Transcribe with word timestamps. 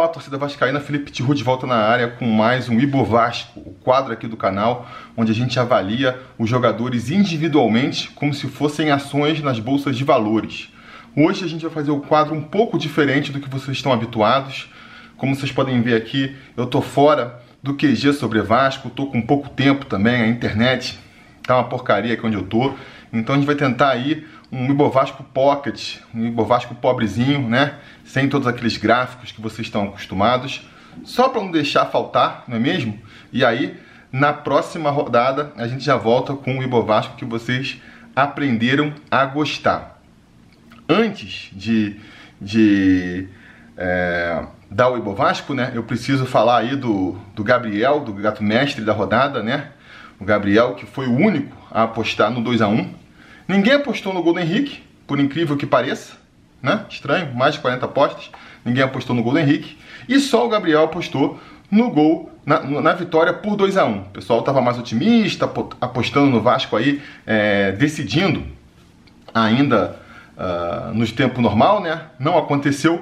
Fala 0.00 0.12
torcida 0.12 0.38
vascaína, 0.38 0.80
Felipe 0.80 1.12
Tiru 1.12 1.34
de 1.34 1.44
volta 1.44 1.66
na 1.66 1.76
área 1.76 2.08
com 2.08 2.24
mais 2.24 2.70
um 2.70 2.80
Ibo 2.80 3.04
Vasco, 3.04 3.60
o 3.60 3.74
quadro 3.74 4.14
aqui 4.14 4.26
do 4.26 4.34
canal, 4.34 4.88
onde 5.14 5.30
a 5.30 5.34
gente 5.34 5.60
avalia 5.60 6.18
os 6.38 6.48
jogadores 6.48 7.10
individualmente 7.10 8.08
como 8.12 8.32
se 8.32 8.46
fossem 8.46 8.90
ações 8.90 9.42
nas 9.42 9.58
bolsas 9.58 9.98
de 9.98 10.02
valores. 10.02 10.70
Hoje 11.14 11.44
a 11.44 11.46
gente 11.46 11.60
vai 11.60 11.70
fazer 11.70 11.90
o 11.90 12.00
quadro 12.00 12.34
um 12.34 12.40
pouco 12.40 12.78
diferente 12.78 13.30
do 13.30 13.40
que 13.40 13.50
vocês 13.50 13.76
estão 13.76 13.92
habituados. 13.92 14.70
Como 15.18 15.36
vocês 15.36 15.52
podem 15.52 15.82
ver 15.82 15.96
aqui, 15.96 16.34
eu 16.56 16.64
tô 16.64 16.80
fora 16.80 17.38
do 17.62 17.74
QG 17.74 18.14
sobre 18.14 18.40
Vasco, 18.40 18.88
tô 18.88 19.04
com 19.04 19.20
pouco 19.20 19.50
tempo 19.50 19.84
também, 19.84 20.22
a 20.22 20.28
internet 20.28 20.98
tá 21.42 21.56
uma 21.56 21.64
porcaria 21.64 22.14
aqui 22.14 22.24
onde 22.24 22.36
eu 22.36 22.44
tô. 22.44 22.72
Então 23.12 23.34
a 23.34 23.38
gente 23.38 23.46
vai 23.46 23.54
tentar 23.54 23.90
aí 23.90 24.26
um 24.52 24.70
Ibovasco 24.70 25.22
Pocket, 25.22 25.98
um 26.14 26.26
Ibovasco 26.26 26.74
pobrezinho, 26.74 27.48
né? 27.48 27.74
Sem 28.04 28.28
todos 28.28 28.48
aqueles 28.48 28.76
gráficos 28.76 29.30
que 29.32 29.40
vocês 29.40 29.66
estão 29.66 29.84
acostumados, 29.84 30.68
só 31.04 31.28
para 31.28 31.40
não 31.40 31.50
deixar 31.50 31.86
faltar, 31.86 32.44
não 32.48 32.56
é 32.56 32.60
mesmo? 32.60 32.98
E 33.32 33.44
aí, 33.44 33.76
na 34.10 34.32
próxima 34.32 34.90
rodada, 34.90 35.52
a 35.56 35.66
gente 35.68 35.84
já 35.84 35.96
volta 35.96 36.34
com 36.34 36.58
o 36.58 36.62
Ibovasco 36.62 37.16
que 37.16 37.24
vocês 37.24 37.80
aprenderam 38.14 38.92
a 39.10 39.24
gostar. 39.24 40.00
Antes 40.88 41.50
de, 41.52 42.00
de 42.40 43.28
é, 43.76 44.44
dar 44.68 44.90
o 44.90 44.98
Ibovasco, 44.98 45.54
né? 45.54 45.70
Eu 45.74 45.84
preciso 45.84 46.26
falar 46.26 46.58
aí 46.58 46.74
do, 46.74 47.16
do 47.34 47.44
Gabriel, 47.44 48.00
do 48.00 48.12
gato 48.12 48.42
mestre 48.42 48.84
da 48.84 48.92
rodada, 48.92 49.42
né? 49.42 49.68
O 50.18 50.24
Gabriel, 50.24 50.74
que 50.74 50.84
foi 50.84 51.06
o 51.06 51.14
único 51.14 51.56
a 51.70 51.84
apostar 51.84 52.30
no 52.30 52.42
2 52.42 52.60
a 52.60 52.68
1 52.68 52.99
Ninguém 53.50 53.72
apostou 53.72 54.14
no 54.14 54.22
gol 54.22 54.32
do 54.32 54.38
Henrique, 54.38 54.80
por 55.08 55.18
incrível 55.18 55.56
que 55.56 55.66
pareça, 55.66 56.12
né? 56.62 56.84
Estranho, 56.88 57.34
mais 57.34 57.54
de 57.54 57.60
40 57.60 57.84
apostas. 57.84 58.30
Ninguém 58.64 58.84
apostou 58.84 59.16
no 59.16 59.24
gol 59.24 59.32
do 59.32 59.40
Henrique. 59.40 59.76
E 60.08 60.20
só 60.20 60.46
o 60.46 60.48
Gabriel 60.48 60.84
apostou 60.84 61.36
no 61.68 61.90
gol, 61.90 62.30
na, 62.46 62.60
na 62.60 62.92
vitória 62.92 63.32
por 63.32 63.56
2 63.56 63.76
a 63.76 63.84
1 63.84 63.98
O 63.98 64.04
pessoal 64.04 64.38
estava 64.38 64.60
mais 64.60 64.78
otimista, 64.78 65.50
apostando 65.80 66.30
no 66.30 66.40
Vasco 66.40 66.76
aí, 66.76 67.02
é, 67.26 67.72
decidindo 67.72 68.44
ainda 69.34 69.96
uh, 70.36 70.94
no 70.94 71.04
tempo 71.08 71.40
normal, 71.40 71.80
né? 71.80 72.02
Não 72.20 72.38
aconteceu. 72.38 72.94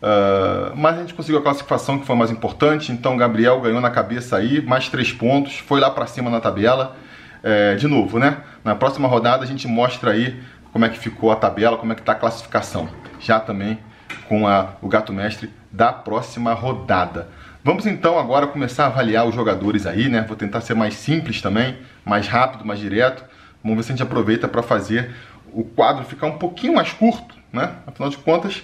Uh, 0.00 0.74
mas 0.74 0.96
a 0.96 1.00
gente 1.02 1.12
conseguiu 1.12 1.40
a 1.40 1.42
classificação 1.42 1.98
que 1.98 2.06
foi 2.06 2.16
mais 2.16 2.30
importante. 2.30 2.92
Então 2.92 3.14
o 3.14 3.18
Gabriel 3.18 3.60
ganhou 3.60 3.82
na 3.82 3.90
cabeça 3.90 4.38
aí, 4.38 4.62
mais 4.62 4.88
três 4.88 5.12
pontos, 5.12 5.58
foi 5.58 5.80
lá 5.80 5.90
para 5.90 6.06
cima 6.06 6.30
na 6.30 6.40
tabela 6.40 6.96
é, 7.42 7.74
de 7.74 7.86
novo, 7.86 8.18
né? 8.18 8.38
Na 8.64 8.74
próxima 8.74 9.08
rodada 9.08 9.44
a 9.44 9.46
gente 9.46 9.66
mostra 9.66 10.12
aí 10.12 10.40
como 10.72 10.84
é 10.84 10.88
que 10.88 10.98
ficou 10.98 11.30
a 11.30 11.36
tabela, 11.36 11.76
como 11.76 11.92
é 11.92 11.94
que 11.94 12.02
está 12.02 12.12
a 12.12 12.16
classificação. 12.16 12.88
Já 13.18 13.40
também 13.40 13.78
com 14.28 14.46
a, 14.46 14.74
o 14.82 14.88
gato 14.88 15.12
mestre 15.12 15.50
da 15.70 15.92
próxima 15.92 16.52
rodada. 16.52 17.28
Vamos 17.62 17.86
então 17.86 18.18
agora 18.18 18.46
começar 18.46 18.84
a 18.84 18.86
avaliar 18.86 19.26
os 19.26 19.34
jogadores 19.34 19.86
aí, 19.86 20.08
né? 20.08 20.24
Vou 20.26 20.36
tentar 20.36 20.60
ser 20.60 20.74
mais 20.74 20.94
simples 20.94 21.42
também, 21.42 21.76
mais 22.04 22.28
rápido, 22.28 22.64
mais 22.64 22.78
direto. 22.78 23.24
Vamos 23.62 23.78
ver 23.78 23.82
se 23.82 23.92
a 23.92 23.96
gente 23.96 24.02
aproveita 24.02 24.46
para 24.46 24.62
fazer 24.62 25.10
o 25.52 25.64
quadro 25.64 26.04
ficar 26.04 26.26
um 26.26 26.38
pouquinho 26.38 26.74
mais 26.74 26.92
curto, 26.92 27.34
né? 27.52 27.72
Afinal 27.86 28.10
de 28.10 28.18
contas, 28.18 28.62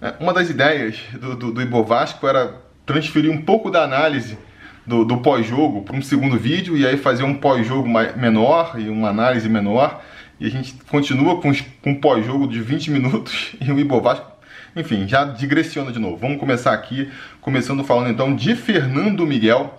é, 0.00 0.14
uma 0.18 0.32
das 0.32 0.50
ideias 0.50 1.00
do, 1.12 1.36
do, 1.36 1.52
do 1.52 1.62
Ibovasco 1.62 2.26
era 2.26 2.54
transferir 2.84 3.30
um 3.30 3.42
pouco 3.42 3.70
da 3.70 3.84
análise 3.84 4.36
do, 4.86 5.04
do 5.04 5.18
pós-jogo 5.18 5.82
para 5.82 5.96
um 5.96 6.02
segundo 6.02 6.36
vídeo 6.36 6.76
e 6.76 6.86
aí 6.86 6.96
fazer 6.96 7.22
um 7.22 7.34
pós-jogo 7.34 7.88
menor 8.16 8.74
e 8.78 8.88
uma 8.88 9.08
análise 9.08 9.48
menor. 9.48 10.02
E 10.40 10.46
a 10.46 10.50
gente 10.50 10.74
continua 10.90 11.40
com, 11.40 11.52
com 11.82 11.90
um 11.90 12.00
pós-jogo 12.00 12.48
de 12.48 12.60
20 12.60 12.90
minutos 12.90 13.54
e 13.60 13.70
o 13.70 13.78
Ibovasco, 13.78 14.30
enfim, 14.74 15.06
já 15.06 15.24
digressiona 15.24 15.92
de 15.92 15.98
novo. 15.98 16.16
Vamos 16.16 16.38
começar 16.38 16.72
aqui, 16.72 17.10
começando 17.40 17.84
falando 17.84 18.10
então 18.10 18.34
de 18.34 18.56
Fernando 18.56 19.26
Miguel. 19.26 19.78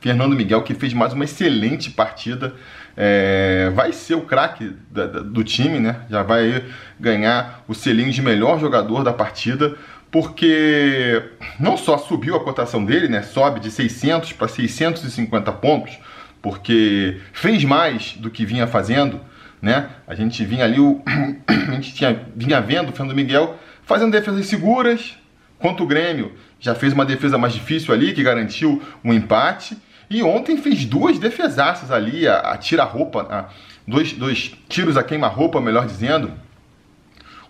Fernando 0.00 0.36
Miguel 0.36 0.62
que 0.62 0.74
fez 0.74 0.94
mais 0.94 1.12
uma 1.12 1.24
excelente 1.24 1.90
partida. 1.90 2.54
É, 2.96 3.70
vai 3.74 3.92
ser 3.92 4.14
o 4.14 4.22
craque 4.22 4.72
do 4.90 5.44
time, 5.44 5.78
né? 5.78 6.00
Já 6.08 6.22
vai 6.22 6.64
ganhar 6.98 7.62
o 7.68 7.74
selinho 7.74 8.10
de 8.10 8.22
melhor 8.22 8.58
jogador 8.58 9.04
da 9.04 9.12
partida 9.12 9.76
porque 10.18 11.22
não 11.60 11.76
só 11.76 11.98
subiu 11.98 12.36
a 12.36 12.40
cotação 12.40 12.82
dele, 12.82 13.06
né, 13.06 13.20
sobe 13.20 13.60
de 13.60 13.70
600 13.70 14.32
para 14.32 14.48
650 14.48 15.52
pontos, 15.52 15.98
porque 16.40 17.20
fez 17.34 17.62
mais 17.64 18.14
do 18.14 18.30
que 18.30 18.46
vinha 18.46 18.66
fazendo, 18.66 19.20
né? 19.60 19.90
A 20.06 20.14
gente 20.14 20.42
vinha 20.42 20.64
ali, 20.64 20.80
o, 20.80 21.02
a 21.46 21.72
gente 21.72 21.92
tinha, 21.92 22.18
vinha 22.34 22.62
vendo 22.62 22.88
o 22.88 22.92
Fernando 22.92 23.14
Miguel 23.14 23.58
fazendo 23.82 24.10
defesas 24.10 24.46
seguras, 24.46 25.18
quanto 25.58 25.82
o 25.82 25.86
Grêmio 25.86 26.32
já 26.58 26.74
fez 26.74 26.94
uma 26.94 27.04
defesa 27.04 27.36
mais 27.36 27.52
difícil 27.52 27.92
ali, 27.92 28.14
que 28.14 28.22
garantiu 28.22 28.82
um 29.04 29.12
empate, 29.12 29.76
e 30.08 30.22
ontem 30.22 30.56
fez 30.56 30.86
duas 30.86 31.18
defesaças 31.18 31.90
ali, 31.90 32.26
a, 32.26 32.38
a 32.38 32.56
tira-roupa, 32.56 33.50
dois, 33.86 34.14
dois 34.14 34.56
tiros 34.66 34.96
a 34.96 35.02
queima-roupa, 35.02 35.60
melhor 35.60 35.84
dizendo, 35.84 36.32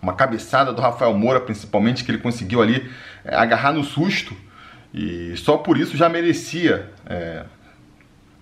uma 0.01 0.15
cabeçada 0.15 0.73
do 0.73 0.81
Rafael 0.81 1.15
Moura, 1.15 1.41
principalmente, 1.41 2.05
que 2.05 2.11
ele 2.11 2.19
conseguiu 2.19 2.63
ali 2.63 2.91
é, 3.25 3.35
agarrar 3.35 3.73
no 3.73 3.85
susto. 3.85 4.37
E 4.93 5.37
só 5.37 5.57
por 5.57 5.77
isso 5.79 5.97
já 5.97 6.09
merecia. 6.09 6.91
É, 7.07 7.45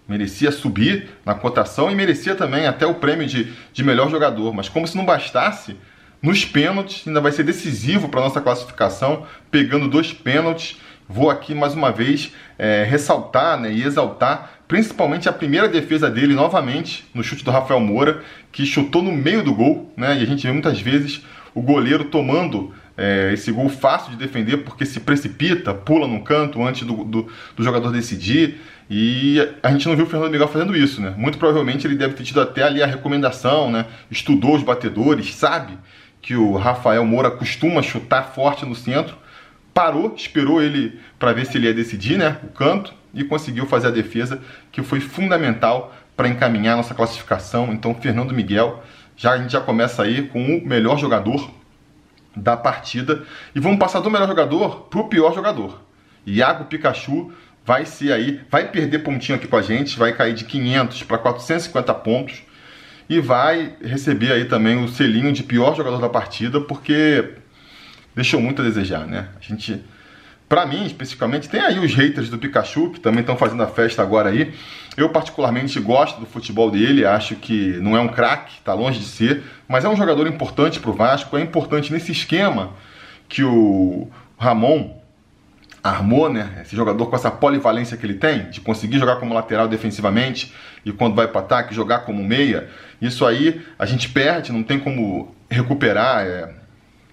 merecia 0.06 0.53
subir 0.53 1.09
na 1.25 1.34
cotação 1.34 1.91
e 1.91 1.94
merecia 1.94 2.34
também 2.34 2.66
até 2.66 2.87
o 2.87 2.94
prêmio 2.94 3.26
de, 3.26 3.53
de 3.72 3.82
melhor 3.82 4.10
jogador. 4.10 4.53
Mas 4.53 4.69
como 4.69 4.87
se 4.87 4.97
não 4.97 5.04
bastasse, 5.04 5.76
nos 6.20 6.44
pênaltis 6.44 7.06
ainda 7.06 7.20
vai 7.20 7.32
ser 7.32 7.43
decisivo 7.43 8.09
para 8.09 8.20
nossa 8.20 8.41
classificação, 8.41 9.26
pegando 9.50 9.88
dois 9.88 10.12
pênaltis. 10.12 10.78
Vou 11.09 11.31
aqui 11.31 11.54
mais 11.54 11.75
uma 11.75 11.93
vez 11.93 12.32
é, 12.59 12.84
ressaltar 12.84 13.60
né, 13.60 13.72
e 13.72 13.82
exaltar 13.82 14.54
principalmente 14.66 15.28
a 15.28 15.32
primeira 15.32 15.69
defesa 15.69 16.10
dele 16.10 16.34
novamente 16.34 17.04
no 17.12 17.22
chute 17.22 17.44
do 17.44 17.50
Rafael 17.50 17.81
Moura, 17.81 18.22
que 18.50 18.64
chutou 18.64 19.03
no 19.03 19.12
meio 19.12 19.43
do 19.43 19.54
gol, 19.54 19.93
né? 19.97 20.19
E 20.19 20.22
a 20.22 20.26
gente 20.26 20.47
vê 20.47 20.53
muitas 20.53 20.81
vezes 20.81 21.22
o 21.54 21.62
goleiro 21.62 22.04
tomando 22.04 22.75
é, 22.97 23.31
esse 23.32 23.50
gol 23.50 23.69
fácil 23.69 24.10
de 24.10 24.16
defender 24.16 24.59
porque 24.59 24.84
se 24.84 25.00
precipita, 25.00 25.75
pula 25.75 26.06
no 26.06 26.22
canto 26.22 26.62
antes 26.62 26.87
do, 26.87 27.04
do, 27.04 27.28
do, 27.56 27.65
jogador 27.65 27.91
decidir. 27.91 28.60
E 28.88 29.38
a 29.62 29.70
gente 29.70 29.88
não 29.88 29.97
viu 29.97 30.04
o 30.04 30.09
Fernando 30.09 30.31
Miguel 30.31 30.48
fazendo 30.48 30.76
isso, 30.76 31.00
né? 31.00 31.14
Muito 31.16 31.38
provavelmente 31.38 31.87
ele 31.87 31.97
deve 31.97 32.14
ter 32.14 32.22
tido 32.22 32.41
até 32.41 32.62
ali 32.62 32.82
a 32.82 32.87
recomendação, 32.87 33.70
né? 33.70 33.87
Estudou 34.10 34.54
os 34.54 34.62
batedores, 34.62 35.34
sabe 35.34 35.78
que 36.20 36.37
o 36.37 36.56
Rafael 36.56 37.04
Moura 37.04 37.31
costuma 37.31 37.82
chutar 37.82 38.34
forte 38.34 38.64
no 38.66 38.75
centro. 38.75 39.16
Parou, 39.72 40.14
esperou 40.16 40.62
ele 40.62 40.98
para 41.19 41.32
ver 41.32 41.47
se 41.47 41.56
ele 41.56 41.66
ia 41.66 41.75
decidir, 41.75 42.19
né? 42.19 42.38
O 42.44 42.48
canto 42.48 42.93
e 43.12 43.25
conseguiu 43.25 43.66
fazer 43.66 43.88
a 43.88 43.91
defesa 43.91 44.41
que 44.70 44.82
foi 44.82 45.00
fundamental 45.00 45.94
para 46.16 46.28
encaminhar 46.28 46.76
nossa 46.76 46.94
classificação. 46.94 47.72
Então, 47.72 47.94
Fernando 47.94 48.34
Miguel 48.34 48.82
já 49.16 49.32
a 49.32 49.38
gente 49.38 49.52
já 49.52 49.60
começa 49.60 50.02
aí 50.02 50.22
com 50.28 50.58
o 50.58 50.66
melhor 50.66 50.98
jogador 50.98 51.50
da 52.36 52.56
partida. 52.56 53.22
E 53.54 53.60
vamos 53.60 53.78
passar 53.78 54.00
do 54.00 54.10
melhor 54.10 54.26
jogador 54.26 54.82
para 54.91 55.00
o 55.00 55.08
pior 55.08 55.34
jogador. 55.34 55.82
Iago 56.26 56.64
Pikachu 56.64 57.32
vai 57.64 57.86
ser 57.86 58.12
aí, 58.12 58.41
vai 58.50 58.69
perder 58.69 59.00
pontinho 59.00 59.36
aqui 59.36 59.47
com 59.47 59.56
a 59.56 59.62
gente, 59.62 59.98
vai 59.98 60.12
cair 60.12 60.34
de 60.34 60.44
500 60.44 61.02
para 61.04 61.19
450 61.19 61.94
pontos 61.94 62.42
e 63.08 63.20
vai 63.20 63.75
receber 63.82 64.32
aí 64.32 64.47
também 64.47 64.82
o 64.82 64.88
selinho 64.88 65.32
de 65.32 65.42
pior 65.42 65.75
jogador 65.75 65.98
da 65.98 66.08
partida, 66.08 66.60
porque 66.60 67.32
deixou 68.14 68.41
muito 68.41 68.62
a 68.62 68.64
desejar, 68.64 69.06
né? 69.06 69.28
A 69.38 69.42
gente 69.42 69.82
para 70.48 70.66
mim, 70.66 70.84
especificamente, 70.84 71.48
tem 71.48 71.60
aí 71.60 71.78
os 71.78 71.94
haters 71.94 72.28
do 72.28 72.38
Pikachu, 72.38 72.91
que 72.91 73.00
também 73.00 73.20
estão 73.20 73.36
fazendo 73.36 73.62
a 73.62 73.66
festa 73.66 74.02
agora 74.02 74.28
aí. 74.28 74.54
Eu, 74.97 75.09
particularmente, 75.09 75.78
gosto 75.81 76.21
do 76.21 76.27
futebol 76.27 76.71
dele, 76.71 77.05
acho 77.05 77.34
que 77.37 77.78
não 77.81 77.97
é 77.97 78.00
um 78.00 78.09
craque, 78.09 78.59
está 78.59 78.75
longe 78.75 79.00
de 79.00 79.06
ser, 79.06 79.43
mas 79.69 79.84
é 79.84 79.88
um 79.88 79.97
jogador 79.97 80.27
importante 80.27 80.78
para 80.78 80.91
o 80.91 80.94
Vasco, 80.94 81.37
é 81.37 81.41
importante 81.41 81.93
nesse 81.93 82.12
esquema 82.12 82.75
que 83.28 83.43
o 83.43 84.09
Ramon 84.38 85.03
armou, 85.85 86.32
né? 86.32 86.61
Esse 86.62 86.75
jogador 86.75 87.06
com 87.06 87.17
essa 87.17 87.31
polivalência 87.31 87.94
que 87.96 88.06
ele 88.06 88.14
tem, 88.14 88.49
de 88.49 88.61
conseguir 88.61 88.99
jogar 88.99 89.17
como 89.17 89.35
lateral 89.35 89.69
defensivamente 89.69 90.50
e 90.82 90.91
quando 90.91 91.14
vai 91.14 91.29
para 91.29 91.43
ataque 91.43 91.75
jogar 91.75 92.00
como 92.00 92.25
meia. 92.25 92.70
Isso 93.02 93.26
aí 93.26 93.61
a 93.79 93.85
gente 93.85 94.08
perde, 94.08 94.50
não 94.50 94.62
tem 94.62 94.79
como 94.79 95.35
recuperar, 95.50 96.25
é, 96.25 96.55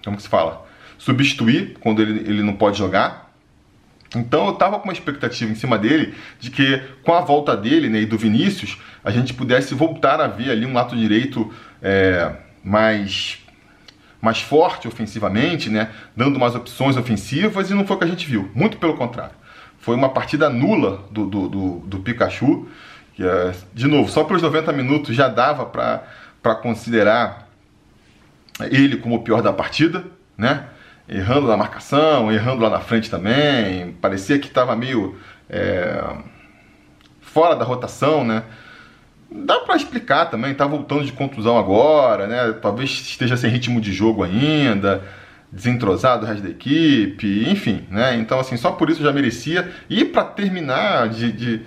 como 0.05 0.15
que 0.15 0.23
se 0.23 0.29
fala? 0.29 0.65
Substituir 0.97 1.77
quando 1.81 2.01
ele, 2.01 2.19
ele 2.19 2.43
não 2.43 2.53
pode 2.53 2.77
jogar. 2.77 3.20
Então 4.15 4.47
eu 4.47 4.53
estava 4.53 4.77
com 4.77 4.85
uma 4.85 4.93
expectativa 4.93 5.51
em 5.51 5.55
cima 5.55 5.77
dele 5.77 6.13
de 6.39 6.51
que 6.51 6.81
com 7.03 7.13
a 7.13 7.21
volta 7.21 7.55
dele 7.55 7.89
né, 7.89 8.01
e 8.01 8.05
do 8.05 8.17
Vinícius 8.17 8.77
a 9.03 9.09
gente 9.09 9.33
pudesse 9.33 9.73
voltar 9.73 10.19
a 10.19 10.27
ver 10.27 10.51
ali 10.51 10.65
um 10.65 10.73
lado 10.73 10.95
direito 10.95 11.51
é, 11.81 12.33
mais 12.63 13.39
mais 14.21 14.39
forte 14.39 14.87
ofensivamente, 14.87 15.67
né, 15.67 15.89
dando 16.15 16.39
mais 16.39 16.53
opções 16.53 16.95
ofensivas 16.95 17.71
e 17.71 17.73
não 17.73 17.87
foi 17.87 17.95
o 17.95 17.99
que 17.99 18.05
a 18.05 18.07
gente 18.07 18.27
viu. 18.27 18.51
Muito 18.53 18.77
pelo 18.77 18.95
contrário. 18.95 19.33
Foi 19.79 19.95
uma 19.95 20.09
partida 20.09 20.47
nula 20.47 21.03
do, 21.09 21.25
do, 21.25 21.49
do, 21.49 21.79
do 21.79 21.99
Pikachu. 22.01 22.67
Que, 23.15 23.23
é, 23.23 23.51
de 23.73 23.87
novo, 23.87 24.11
só 24.11 24.23
pelos 24.23 24.43
90 24.43 24.71
minutos 24.73 25.15
já 25.15 25.27
dava 25.27 25.65
para 25.65 26.55
considerar 26.55 27.47
ele 28.69 28.97
como 28.97 29.15
o 29.15 29.23
pior 29.23 29.41
da 29.41 29.51
partida, 29.51 30.05
né? 30.37 30.67
Errando 31.11 31.47
na 31.47 31.57
marcação, 31.57 32.31
errando 32.31 32.63
lá 32.63 32.69
na 32.69 32.79
frente 32.79 33.11
também. 33.11 33.91
Parecia 34.01 34.39
que 34.39 34.47
estava 34.47 34.75
meio 34.77 35.17
é, 35.49 36.01
fora 37.19 37.53
da 37.53 37.65
rotação, 37.65 38.23
né? 38.23 38.43
Dá 39.29 39.59
para 39.59 39.75
explicar 39.75 40.25
também, 40.25 40.53
tá 40.53 40.65
voltando 40.65 41.03
de 41.03 41.11
contusão 41.11 41.57
agora, 41.57 42.27
né? 42.27 42.53
Talvez 42.61 42.89
esteja 42.89 43.35
sem 43.35 43.49
ritmo 43.49 43.81
de 43.81 43.91
jogo 43.91 44.23
ainda, 44.23 45.03
desentrosado 45.51 46.25
o 46.25 46.27
resto 46.27 46.43
da 46.43 46.49
equipe, 46.49 47.49
enfim, 47.49 47.85
né? 47.89 48.15
Então, 48.15 48.39
assim, 48.39 48.55
só 48.55 48.71
por 48.71 48.89
isso 48.89 49.03
já 49.03 49.11
merecia. 49.11 49.69
E 49.89 50.05
para 50.05 50.23
terminar, 50.23 51.09
de, 51.09 51.31
de 51.31 51.61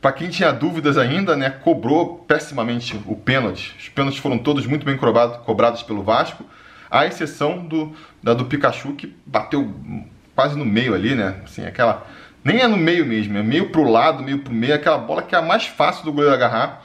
para 0.00 0.12
quem 0.12 0.30
tinha 0.30 0.52
dúvidas 0.52 0.96
ainda, 0.96 1.36
né? 1.36 1.50
Cobrou 1.50 2.18
pessimamente 2.26 2.98
o 3.06 3.14
pênalti. 3.14 3.74
Os 3.78 3.88
pênaltis 3.90 4.20
foram 4.20 4.38
todos 4.38 4.66
muito 4.66 4.84
bem 4.86 4.96
cobrados, 4.96 5.82
pelo 5.82 6.02
Vasco, 6.02 6.44
à 6.90 7.06
exceção 7.06 7.64
do, 7.66 7.94
da 8.22 8.34
do 8.34 8.44
Pikachu, 8.44 8.92
que 8.94 9.14
bateu 9.24 9.74
quase 10.34 10.56
no 10.56 10.64
meio 10.64 10.94
ali, 10.94 11.14
né? 11.14 11.40
Assim, 11.44 11.64
aquela 11.64 12.06
nem 12.42 12.60
é 12.60 12.66
no 12.66 12.76
meio 12.76 13.04
mesmo, 13.04 13.36
é 13.36 13.42
meio 13.42 13.68
pro 13.68 13.88
lado, 13.88 14.22
meio 14.22 14.38
pro 14.38 14.52
meio, 14.52 14.74
aquela 14.74 14.98
bola 14.98 15.22
que 15.22 15.34
é 15.34 15.38
a 15.38 15.42
mais 15.42 15.66
fácil 15.66 16.04
do 16.04 16.12
goleiro 16.12 16.34
agarrar. 16.34 16.84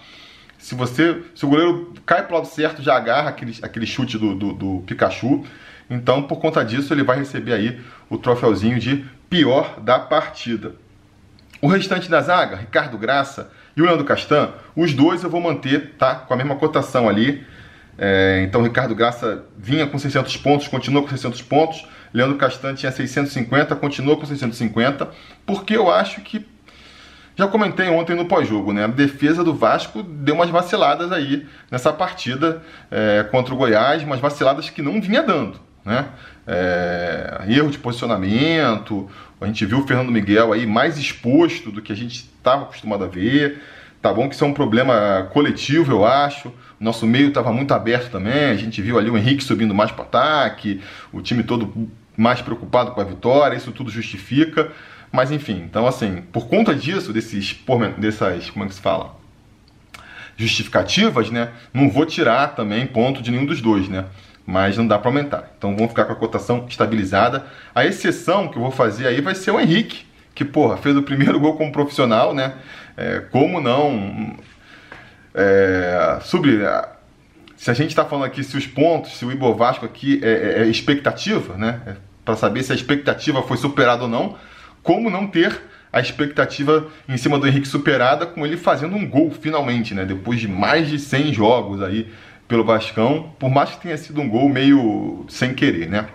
Se 0.57 0.75
você, 0.75 1.21
se 1.33 1.45
o 1.45 1.49
goleiro 1.49 1.93
cai 2.05 2.25
pro 2.25 2.35
lado 2.35 2.47
certo, 2.47 2.81
já 2.81 2.95
agarra 2.95 3.29
aquele, 3.29 3.57
aquele 3.61 3.85
chute 3.85 4.17
do, 4.17 4.35
do, 4.35 4.53
do 4.53 4.83
Pikachu. 4.85 5.45
Então, 5.89 6.23
por 6.23 6.39
conta 6.39 6.65
disso, 6.65 6.93
ele 6.93 7.03
vai 7.03 7.17
receber 7.17 7.53
aí 7.53 7.79
o 8.09 8.17
troféuzinho 8.17 8.79
de 8.79 9.05
pior 9.29 9.79
da 9.79 9.99
partida. 9.99 10.75
O 11.61 11.67
restante 11.67 12.09
da 12.09 12.21
zaga, 12.21 12.55
Ricardo 12.57 12.97
Graça 12.97 13.51
e 13.77 13.81
o 13.81 13.85
Leandro 13.85 14.05
Castan, 14.05 14.53
os 14.75 14.93
dois 14.93 15.23
eu 15.23 15.29
vou 15.29 15.39
manter, 15.39 15.93
tá? 15.97 16.15
Com 16.15 16.33
a 16.33 16.37
mesma 16.37 16.55
cotação 16.55 17.07
ali. 17.07 17.45
É, 17.97 18.41
então, 18.43 18.61
Ricardo 18.61 18.93
Graça 18.93 19.43
vinha 19.57 19.87
com 19.87 19.97
600 19.97 20.35
pontos, 20.37 20.67
continua 20.67 21.01
com 21.01 21.09
600 21.09 21.41
pontos. 21.41 21.85
Leandro 22.13 22.37
Castan 22.37 22.73
tinha 22.75 22.91
650, 22.91 23.75
continua 23.75 24.15
com 24.15 24.25
650, 24.25 25.09
porque 25.45 25.75
eu 25.75 25.91
acho 25.91 26.21
que 26.21 26.45
já 27.35 27.47
comentei 27.47 27.89
ontem 27.89 28.15
no 28.15 28.25
pós-jogo, 28.25 28.71
né? 28.71 28.85
A 28.85 28.87
defesa 28.87 29.43
do 29.43 29.53
Vasco 29.53 30.01
deu 30.01 30.35
umas 30.35 30.49
vaciladas 30.49 31.11
aí 31.11 31.45
nessa 31.69 31.91
partida 31.91 32.61
é, 32.89 33.25
contra 33.29 33.53
o 33.53 33.57
Goiás, 33.57 34.03
umas 34.03 34.21
vaciladas 34.21 34.69
que 34.69 34.81
não 34.81 35.01
vinha 35.01 35.21
dando, 35.21 35.59
né? 35.83 36.07
É, 36.47 37.43
erro 37.49 37.69
de 37.69 37.77
posicionamento, 37.77 39.09
a 39.41 39.47
gente 39.47 39.65
viu 39.65 39.79
o 39.79 39.87
Fernando 39.87 40.11
Miguel 40.11 40.53
aí 40.53 40.65
mais 40.65 40.97
exposto 40.97 41.71
do 41.71 41.81
que 41.81 41.91
a 41.91 41.95
gente 41.95 42.29
estava 42.37 42.63
acostumado 42.63 43.03
a 43.03 43.07
ver. 43.07 43.61
Tá 44.01 44.13
bom 44.13 44.29
que 44.29 44.35
isso 44.35 44.45
é 44.45 44.47
um 44.47 44.53
problema 44.53 45.27
coletivo, 45.33 45.91
eu 45.91 46.05
acho. 46.05 46.53
Nosso 46.79 47.05
meio 47.05 47.29
estava 47.29 47.51
muito 47.53 47.73
aberto 47.73 48.11
também. 48.11 48.45
A 48.45 48.55
gente 48.55 48.81
viu 48.81 48.97
ali 48.97 49.09
o 49.09 49.17
Henrique 49.17 49.43
subindo 49.43 49.73
mais 49.73 49.91
para 49.91 50.03
ataque, 50.03 50.81
o 51.11 51.21
time 51.21 51.43
todo 51.43 51.89
mais 52.17 52.41
preocupado 52.41 52.91
com 52.91 53.01
a 53.01 53.03
vitória, 53.03 53.55
isso 53.55 53.71
tudo 53.71 53.89
justifica. 53.89 54.71
Mas 55.11 55.31
enfim, 55.31 55.63
então 55.69 55.87
assim, 55.87 56.23
por 56.31 56.47
conta 56.47 56.75
disso, 56.75 57.13
desses, 57.13 57.57
dessas, 57.97 58.49
como 58.49 58.65
é 58.65 58.67
que 58.67 58.73
se 58.73 58.81
fala? 58.81 59.15
Justificativas, 60.37 61.31
né? 61.31 61.49
Não 61.73 61.89
vou 61.89 62.05
tirar 62.05 62.55
também 62.55 62.85
ponto 62.85 63.21
de 63.21 63.31
nenhum 63.31 63.45
dos 63.45 63.61
dois, 63.61 63.87
né? 63.87 64.05
Mas 64.45 64.77
não 64.77 64.85
dá 64.85 64.99
para 64.99 65.09
aumentar. 65.09 65.51
Então 65.57 65.73
vamos 65.73 65.89
ficar 65.89 66.05
com 66.05 66.11
a 66.11 66.15
cotação 66.15 66.65
estabilizada. 66.67 67.45
A 67.73 67.85
exceção 67.85 68.49
que 68.49 68.57
eu 68.57 68.61
vou 68.61 68.71
fazer 68.71 69.07
aí 69.07 69.21
vai 69.21 69.33
ser 69.33 69.51
o 69.51 69.59
Henrique, 69.59 70.05
que, 70.35 70.43
porra, 70.43 70.75
fez 70.75 70.95
o 70.97 71.01
primeiro 71.01 71.39
gol 71.39 71.55
como 71.55 71.71
profissional, 71.71 72.33
né? 72.33 72.55
É, 72.97 73.19
como 73.31 73.61
não 73.61 74.35
é, 75.35 76.19
subir 76.21 76.65
se 77.55 77.71
a 77.71 77.73
gente 77.73 77.89
está 77.89 78.05
falando 78.05 78.25
aqui 78.25 78.43
se 78.43 78.57
os 78.57 78.67
pontos, 78.67 79.17
se 79.17 79.25
o 79.25 79.31
Ibo 79.31 79.53
Vasco 79.53 79.85
aqui 79.85 80.19
é, 80.23 80.29
é, 80.29 80.63
é 80.63 80.67
expectativa, 80.67 81.57
né? 81.57 81.81
É 81.85 81.95
para 82.25 82.35
saber 82.35 82.63
se 82.63 82.71
a 82.71 82.75
expectativa 82.75 83.43
foi 83.43 83.55
superada 83.55 84.03
ou 84.03 84.09
não, 84.09 84.35
como 84.81 85.11
não 85.11 85.27
ter 85.27 85.61
a 85.93 85.99
expectativa 85.99 86.87
em 87.07 87.15
cima 87.17 87.37
do 87.37 87.47
Henrique 87.47 87.67
superada 87.67 88.25
com 88.25 88.43
ele 88.43 88.57
fazendo 88.57 88.95
um 88.95 89.07
gol 89.07 89.31
finalmente, 89.31 89.93
né? 89.93 90.03
Depois 90.03 90.39
de 90.39 90.47
mais 90.47 90.89
de 90.89 90.97
100 90.97 91.33
jogos 91.33 91.83
aí 91.83 92.11
pelo 92.47 92.63
Vascão, 92.63 93.31
por 93.39 93.49
mais 93.49 93.69
que 93.71 93.81
tenha 93.81 93.97
sido 93.97 94.19
um 94.21 94.27
gol 94.27 94.49
meio 94.49 95.25
sem 95.29 95.53
querer, 95.53 95.87
né? 95.87 96.07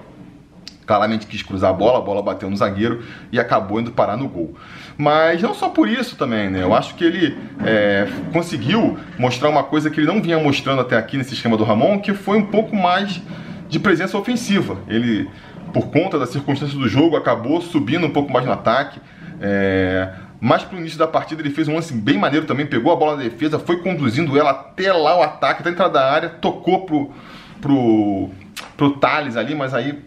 claramente 0.91 1.25
quis 1.29 1.41
cruzar 1.41 1.71
a 1.71 1.73
bola, 1.73 1.99
a 1.99 2.01
bola 2.01 2.21
bateu 2.21 2.51
no 2.51 2.57
zagueiro 2.57 3.05
e 3.31 3.39
acabou 3.39 3.81
indo 3.81 3.93
parar 3.93 4.17
no 4.17 4.29
gol. 4.29 4.57
Mas 5.01 5.41
não 5.41 5.55
só 5.55 5.71
por 5.71 5.89
isso 5.89 6.15
também, 6.15 6.51
né? 6.51 6.63
Eu 6.63 6.75
acho 6.75 6.95
que 6.95 7.03
ele 7.03 7.35
é, 7.65 8.07
conseguiu 8.35 8.99
mostrar 9.19 9.49
uma 9.49 9.65
coisa 9.65 9.89
que 9.89 9.99
ele 9.99 10.07
não 10.07 10.21
vinha 10.21 10.39
mostrando 10.39 10.83
até 10.83 10.95
aqui 10.95 11.17
nesse 11.17 11.33
esquema 11.33 11.57
do 11.57 11.65
Ramon, 11.65 12.01
que 12.01 12.13
foi 12.13 12.37
um 12.37 12.45
pouco 12.45 12.77
mais 12.77 13.19
de 13.67 13.79
presença 13.79 14.19
ofensiva. 14.19 14.77
Ele, 14.87 15.27
por 15.73 15.87
conta 15.87 16.19
da 16.19 16.27
circunstância 16.27 16.79
do 16.79 16.87
jogo, 16.87 17.17
acabou 17.17 17.63
subindo 17.63 18.07
um 18.07 18.11
pouco 18.11 18.31
mais 18.31 18.45
no 18.45 18.53
ataque. 18.53 19.01
É, 19.41 20.11
mas 20.39 20.65
pro 20.65 20.79
início 20.79 20.99
da 20.99 21.07
partida 21.07 21.41
ele 21.41 21.49
fez 21.49 21.67
um 21.67 21.77
lance 21.77 21.95
bem 21.95 22.19
maneiro 22.19 22.45
também, 22.45 22.67
pegou 22.67 22.93
a 22.93 22.97
bola 22.97 23.17
na 23.17 23.23
defesa, 23.23 23.59
foi 23.59 23.79
conduzindo 23.79 24.39
ela 24.39 24.51
até 24.51 24.93
lá 24.93 25.19
o 25.19 25.23
ataque, 25.23 25.63
até 25.63 25.71
a 25.71 25.73
entrada 25.73 25.95
da 25.95 26.13
área, 26.13 26.29
tocou 26.29 26.85
pro, 26.85 27.11
pro, 27.59 28.29
pro 28.77 28.91
Thales 28.99 29.35
ali, 29.39 29.55
mas 29.55 29.73
aí 29.73 29.99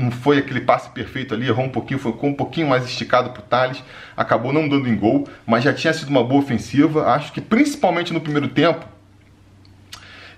não 0.00 0.10
foi 0.10 0.38
aquele 0.38 0.60
passe 0.60 0.88
perfeito 0.90 1.34
ali, 1.34 1.46
errou 1.46 1.66
um 1.66 1.68
pouquinho, 1.68 2.00
ficou 2.00 2.30
um 2.30 2.34
pouquinho 2.34 2.68
mais 2.68 2.84
esticado 2.84 3.30
para 3.30 3.40
o 3.40 3.42
Thales, 3.42 3.84
acabou 4.16 4.52
não 4.52 4.68
dando 4.68 4.88
em 4.88 4.96
gol, 4.96 5.28
mas 5.46 5.62
já 5.62 5.72
tinha 5.72 5.92
sido 5.92 6.08
uma 6.08 6.24
boa 6.24 6.40
ofensiva. 6.42 7.06
Acho 7.12 7.32
que 7.32 7.40
principalmente 7.40 8.12
no 8.12 8.20
primeiro 8.20 8.48
tempo 8.48 8.86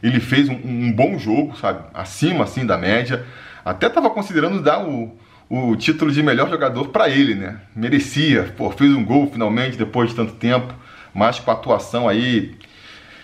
ele 0.02 0.18
fez 0.18 0.48
um, 0.48 0.54
um 0.54 0.92
bom 0.92 1.16
jogo, 1.16 1.56
sabe? 1.56 1.84
Acima 1.94 2.44
assim 2.44 2.66
da 2.66 2.76
média. 2.76 3.24
Até 3.64 3.86
estava 3.86 4.10
considerando 4.10 4.60
dar 4.60 4.84
o, 4.84 5.16
o 5.48 5.76
título 5.76 6.10
de 6.10 6.22
melhor 6.22 6.50
jogador 6.50 6.88
para 6.88 7.08
ele, 7.08 7.36
né? 7.36 7.60
Merecia, 7.74 8.52
pô, 8.56 8.68
fez 8.70 8.90
um 8.90 9.04
gol 9.04 9.30
finalmente 9.30 9.78
depois 9.78 10.10
de 10.10 10.16
tanto 10.16 10.32
tempo, 10.32 10.74
mas 11.14 11.38
com 11.38 11.50
a 11.50 11.54
atuação 11.54 12.08
aí 12.08 12.56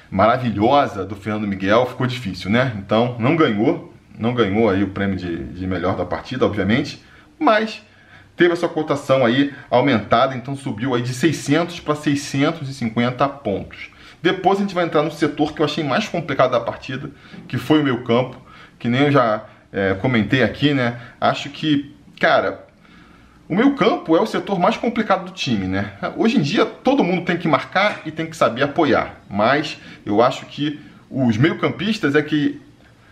maravilhosa 0.08 1.04
do 1.04 1.16
Fernando 1.16 1.48
Miguel 1.48 1.84
ficou 1.86 2.06
difícil, 2.06 2.48
né? 2.48 2.76
Então 2.78 3.16
não 3.18 3.34
ganhou, 3.34 3.92
não 4.18 4.34
ganhou 4.34 4.68
aí 4.68 4.82
o 4.82 4.88
prêmio 4.88 5.16
de, 5.16 5.44
de 5.44 5.66
melhor 5.66 5.96
da 5.96 6.04
partida, 6.04 6.44
obviamente, 6.44 7.02
mas 7.38 7.82
teve 8.36 8.52
a 8.52 8.56
sua 8.56 8.68
cotação 8.68 9.24
aí 9.24 9.52
aumentada, 9.70 10.34
então 10.34 10.56
subiu 10.56 10.94
aí 10.94 11.02
de 11.02 11.12
600 11.12 11.80
para 11.80 11.94
650 11.94 13.28
pontos. 13.28 13.90
Depois 14.22 14.58
a 14.58 14.62
gente 14.62 14.74
vai 14.74 14.84
entrar 14.84 15.02
no 15.02 15.10
setor 15.10 15.52
que 15.52 15.60
eu 15.60 15.64
achei 15.64 15.84
mais 15.84 16.08
complicado 16.08 16.50
da 16.50 16.60
partida, 16.60 17.10
que 17.46 17.56
foi 17.56 17.80
o 17.80 17.84
meu 17.84 18.02
campo, 18.02 18.36
que 18.78 18.88
nem 18.88 19.02
eu 19.02 19.12
já 19.12 19.44
é, 19.72 19.94
comentei 19.94 20.42
aqui, 20.42 20.74
né? 20.74 21.00
Acho 21.20 21.50
que, 21.50 21.94
cara, 22.20 22.66
o 23.48 23.54
meu 23.54 23.74
campo 23.74 24.16
é 24.16 24.20
o 24.20 24.26
setor 24.26 24.58
mais 24.58 24.76
complicado 24.76 25.26
do 25.26 25.30
time, 25.30 25.66
né? 25.66 25.92
Hoje 26.16 26.38
em 26.38 26.42
dia 26.42 26.66
todo 26.66 27.04
mundo 27.04 27.24
tem 27.24 27.36
que 27.36 27.48
marcar 27.48 28.02
e 28.04 28.10
tem 28.10 28.26
que 28.26 28.36
saber 28.36 28.64
apoiar, 28.64 29.14
mas 29.30 29.78
eu 30.04 30.20
acho 30.20 30.46
que 30.46 30.80
os 31.10 31.36
meio-campistas 31.36 32.14
é 32.14 32.22
que 32.22 32.60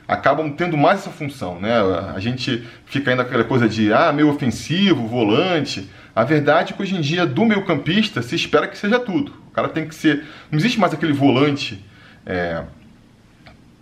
acabam 0.07 0.51
tendo 0.53 0.77
mais 0.77 1.01
essa 1.01 1.11
função, 1.11 1.61
né? 1.61 1.73
A 2.15 2.21
gente 2.21 2.65
fica 2.85 3.11
ainda 3.11 3.23
aquela 3.23 3.45
coisa 3.45 3.69
de 3.69 3.93
ah, 3.93 4.13
meio 4.13 4.29
ofensivo, 4.29 5.07
volante. 5.07 5.91
A 6.15 6.25
verdade 6.25 6.73
é 6.73 6.77
que 6.77 6.83
hoje 6.83 6.95
em 6.95 7.01
dia 7.01 7.27
do 7.27 7.45
meio 7.45 7.65
campista 7.65 8.23
se 8.23 8.35
espera 8.35 8.69
que 8.69 8.79
seja 8.79 8.99
tudo. 8.99 9.33
O 9.49 9.51
cara 9.51 9.69
tem 9.69 9.87
que 9.87 9.95
ser. 9.95 10.25
Não 10.51 10.59
existe 10.59 10.79
mais 10.79 10.95
aquele 10.95 11.13
volante 11.13 11.85
é, 12.25 12.63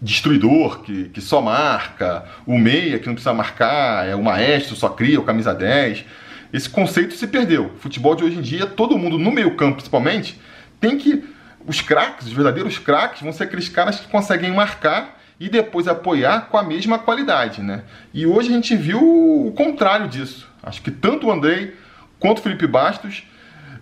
destruidor 0.00 0.80
que, 0.80 1.10
que 1.10 1.20
só 1.20 1.42
marca, 1.42 2.24
o 2.46 2.58
meia 2.58 2.98
que 2.98 3.06
não 3.06 3.14
precisa 3.14 3.34
marcar, 3.34 4.08
é 4.08 4.14
o 4.14 4.22
maestro, 4.22 4.74
só 4.74 4.88
cria, 4.88 5.20
o 5.20 5.24
camisa 5.24 5.54
10. 5.54 6.04
Esse 6.52 6.70
conceito 6.70 7.14
se 7.14 7.26
perdeu. 7.26 7.66
O 7.66 7.78
futebol 7.78 8.14
de 8.14 8.24
hoje 8.24 8.38
em 8.38 8.42
dia, 8.42 8.66
todo 8.66 8.96
mundo 8.96 9.18
no 9.18 9.30
meio 9.30 9.56
campo 9.56 9.76
principalmente, 9.76 10.40
tem 10.80 10.96
que. 10.96 11.22
Os 11.66 11.80
craques, 11.80 12.26
os 12.26 12.32
verdadeiros 12.32 12.78
craques, 12.78 13.22
vão 13.22 13.32
ser 13.32 13.44
aqueles 13.44 13.70
caras 13.70 13.98
que 13.98 14.06
conseguem 14.08 14.52
marcar 14.52 15.18
e 15.38 15.48
depois 15.48 15.88
apoiar 15.88 16.48
com 16.48 16.56
a 16.56 16.62
mesma 16.62 16.98
qualidade, 16.98 17.62
né? 17.62 17.82
E 18.12 18.26
hoje 18.26 18.50
a 18.50 18.54
gente 18.54 18.76
viu 18.76 19.00
o 19.00 19.52
contrário 19.52 20.08
disso. 20.08 20.48
Acho 20.62 20.80
que 20.82 20.90
tanto 20.90 21.26
o 21.26 21.32
Andrei 21.32 21.76
quanto 22.18 22.38
o 22.38 22.42
Felipe 22.42 22.66
Bastos 22.66 23.24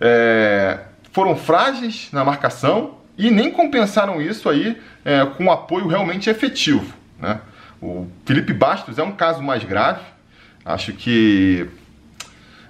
é, 0.01 0.79
foram 1.11 1.35
frágeis 1.35 2.09
na 2.11 2.25
marcação 2.25 2.97
e 3.17 3.29
nem 3.29 3.51
compensaram 3.51 4.21
isso 4.21 4.49
aí 4.49 4.77
é, 5.05 5.25
com 5.25 5.45
um 5.45 5.51
apoio 5.51 5.87
realmente 5.87 6.29
efetivo, 6.29 6.93
né? 7.19 7.39
O 7.81 8.07
Felipe 8.25 8.53
Bastos 8.53 8.97
é 8.97 9.03
um 9.03 9.11
caso 9.11 9.43
mais 9.43 9.63
grave. 9.63 10.01
Acho 10.65 10.93
que 10.93 11.67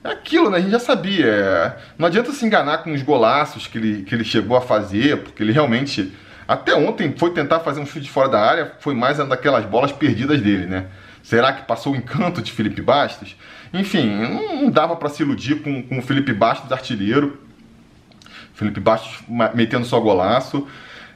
é 0.04 0.10
aquilo, 0.10 0.50
né? 0.50 0.58
A 0.58 0.62
gente 0.62 0.72
já 0.72 0.80
sabia. 0.80 1.28
É, 1.28 1.78
não 1.98 2.08
adianta 2.08 2.32
se 2.32 2.46
enganar 2.46 2.80
com 2.80 2.92
os 2.92 3.02
golaços 3.02 3.68
que 3.68 3.78
ele, 3.78 4.04
que 4.04 4.14
ele 4.14 4.24
chegou 4.24 4.58
a 4.58 4.62
fazer, 4.62 5.22
porque 5.24 5.42
ele 5.42 5.52
realmente 5.54 6.12
até 6.54 6.76
ontem 6.76 7.14
foi 7.18 7.32
tentar 7.32 7.60
fazer 7.62 7.80
um 7.80 7.86
chute 7.86 8.10
fora 8.10 8.30
da 8.30 8.40
área, 8.40 8.74
foi 8.80 8.94
mais 8.94 9.20
uma 9.20 9.26
daquelas 9.28 9.66
bolas 9.66 9.92
perdidas 9.92 10.40
dele, 10.40 10.68
né? 10.68 10.86
Será 11.24 11.52
que 11.54 11.66
passou 11.66 11.94
o 11.94 11.96
encanto 11.96 12.42
de 12.42 12.52
Felipe 12.52 12.82
Bastos? 12.82 13.36
Enfim, 13.74 14.08
não 14.08 14.70
dava 14.70 14.96
para 14.96 15.10
se 15.10 15.24
iludir 15.24 15.62
com, 15.64 15.82
com 15.82 15.98
o 15.98 16.02
Felipe 16.02 16.32
Bastos, 16.32 16.72
artilheiro. 16.72 17.42
Felipe 18.54 18.80
Bastos 18.80 19.24
metendo 19.56 19.86
só 19.86 20.00
golaço. 20.00 20.68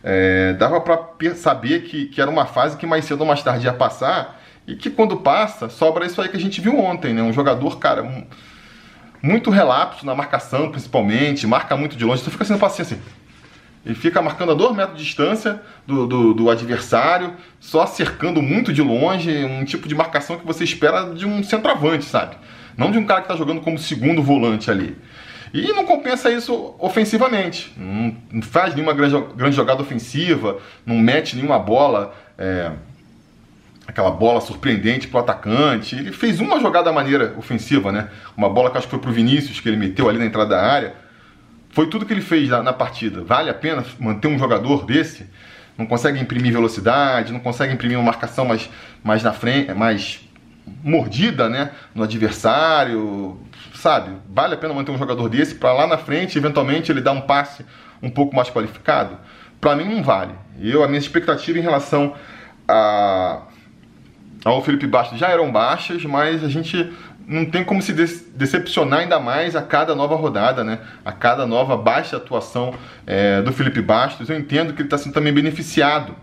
É, 0.04 0.54
dava 0.54 0.82
para 0.82 1.36
saber 1.36 1.84
que, 1.84 2.06
que 2.08 2.20
era 2.22 2.32
uma 2.32 2.46
fase 2.46 2.78
que 2.78 2.88
mais 2.88 3.06
cedo 3.06 3.22
ou 3.22 3.28
mais 3.28 3.44
tarde 3.44 3.66
ia 3.66 3.74
passar 3.74 4.42
e 4.66 4.76
que 4.76 4.90
quando 4.90 5.18
passa, 5.18 5.70
sobra 5.70 6.06
isso 6.06 6.22
aí 6.22 6.30
que 6.30 6.38
a 6.38 6.40
gente 6.40 6.60
viu 6.62 6.80
ontem, 6.80 7.14
né? 7.14 7.22
Um 7.22 7.34
jogador, 7.34 7.78
cara, 7.78 8.04
um, 8.04 8.26
muito 9.22 9.50
relapso 9.50 10.06
na 10.06 10.16
marcação, 10.16 10.72
principalmente, 10.72 11.46
marca 11.46 11.76
muito 11.76 11.96
de 11.96 12.04
longe, 12.04 12.22
então 12.22 12.32
fica 12.32 12.46
sendo 12.46 12.60
paciência 12.60 12.98
assim. 12.98 13.27
Ele 13.88 13.96
fica 13.96 14.22
marcando 14.22 14.52
a 14.52 14.54
dois 14.54 14.76
metros 14.76 14.98
de 14.98 15.04
distância 15.06 15.62
do, 15.86 16.06
do, 16.06 16.34
do, 16.34 16.50
adversário, 16.50 17.34
só 17.58 17.86
cercando 17.86 18.42
muito 18.42 18.74
de 18.74 18.82
longe, 18.82 19.46
um 19.46 19.64
tipo 19.64 19.88
de 19.88 19.96
marcação 19.96 20.38
que 20.38 20.46
você 20.46 20.66
espera 20.66 21.14
de 21.14 21.26
um 21.26 21.42
centroavante, 21.42 22.04
sabe? 22.04 22.36
Não 22.76 22.92
de 22.92 22.98
um 22.98 23.06
cara 23.06 23.22
que 23.22 23.28
está 23.28 23.38
jogando 23.38 23.62
como 23.62 23.80
segundo 23.80 24.22
volante 24.22 24.70
ali. 24.70 24.98
E 25.54 25.72
não 25.72 25.86
compensa 25.86 26.30
isso 26.30 26.76
ofensivamente. 26.80 27.74
Não 27.78 28.42
faz 28.42 28.76
nenhuma 28.76 28.92
grande, 28.92 29.56
jogada 29.56 29.82
ofensiva, 29.82 30.58
não 30.86 30.98
mete 30.98 31.38
nenhuma 31.38 31.58
bola. 31.58 32.14
É, 32.38 32.74
aquela 33.88 34.12
bola 34.12 34.42
surpreendente 34.42 35.08
pro 35.08 35.20
atacante. 35.20 35.96
Ele 35.96 36.12
fez 36.12 36.42
uma 36.42 36.60
jogada 36.60 36.92
maneira 36.92 37.34
ofensiva, 37.38 37.90
né? 37.90 38.10
Uma 38.36 38.50
bola 38.50 38.70
que 38.70 38.78
acho 38.78 38.88
que 38.88 38.92
foi 38.92 39.00
pro 39.00 39.14
Vinícius, 39.14 39.62
que 39.62 39.70
ele 39.70 39.78
meteu 39.78 40.10
ali 40.10 40.20
na 40.20 40.26
entrada 40.26 40.50
da 40.50 40.62
área. 40.62 41.07
Foi 41.78 41.86
tudo 41.86 42.08
que 42.08 42.14
ele 42.14 42.22
fez 42.22 42.50
na, 42.50 42.64
na 42.64 42.74
partida. 42.74 43.24
Vale 43.24 43.52
a 43.52 43.54
pena 43.54 43.86
manter 44.00 44.28
um 44.28 44.40
jogador 44.40 44.84
desse? 44.84 45.30
Não 45.78 45.86
consegue 45.86 46.20
imprimir 46.20 46.52
velocidade, 46.52 47.32
não 47.32 47.40
consegue 47.40 47.72
imprimir 47.72 48.00
uma 48.00 48.06
marcação 48.06 48.46
mais, 48.46 48.68
mais 49.04 49.22
na 49.22 49.32
frente, 49.32 49.72
mais 49.76 50.28
mordida, 50.84 51.48
né, 51.48 51.70
no 51.94 52.02
adversário, 52.02 53.40
sabe? 53.76 54.10
Vale 54.28 54.56
a 54.56 54.58
pena 54.58 54.74
manter 54.74 54.90
um 54.90 54.98
jogador 54.98 55.30
desse 55.30 55.54
para 55.54 55.72
lá 55.72 55.86
na 55.86 56.00
frente, 56.00 56.36
eventualmente 56.36 56.92
ele 56.92 57.00
dar 57.00 57.12
um 57.12 57.22
passe 57.22 57.64
um 58.02 58.10
pouco 58.10 58.36
mais 58.36 58.50
qualificado? 58.50 59.16
Para 59.62 59.76
mim 59.76 59.86
não 59.86 60.02
vale. 60.02 60.34
Eu 60.60 60.84
a 60.84 60.88
minha 60.88 60.98
expectativa 60.98 61.60
em 61.60 61.62
relação 61.62 62.16
a 62.68 63.44
ao 64.44 64.64
Felipe 64.64 64.88
Bastos 64.88 65.20
já 65.20 65.28
eram 65.28 65.52
baixas, 65.52 66.04
mas 66.06 66.44
a 66.44 66.50
gente 66.50 66.92
não 67.28 67.44
tem 67.46 67.62
como 67.62 67.82
se 67.82 67.92
decepcionar 67.92 69.02
ainda 69.02 69.20
mais 69.20 69.54
a 69.54 69.62
cada 69.62 69.94
nova 69.94 70.16
rodada, 70.16 70.64
né? 70.64 70.80
A 71.04 71.12
cada 71.12 71.46
nova 71.46 71.76
baixa 71.76 72.16
atuação 72.16 72.74
é, 73.06 73.42
do 73.42 73.52
Felipe 73.52 73.82
Bastos. 73.82 74.30
Eu 74.30 74.38
entendo 74.38 74.72
que 74.72 74.82
ele 74.82 74.88
está 74.88 74.98
sendo 74.98 75.12
também 75.12 75.34
beneficiado 75.34 76.16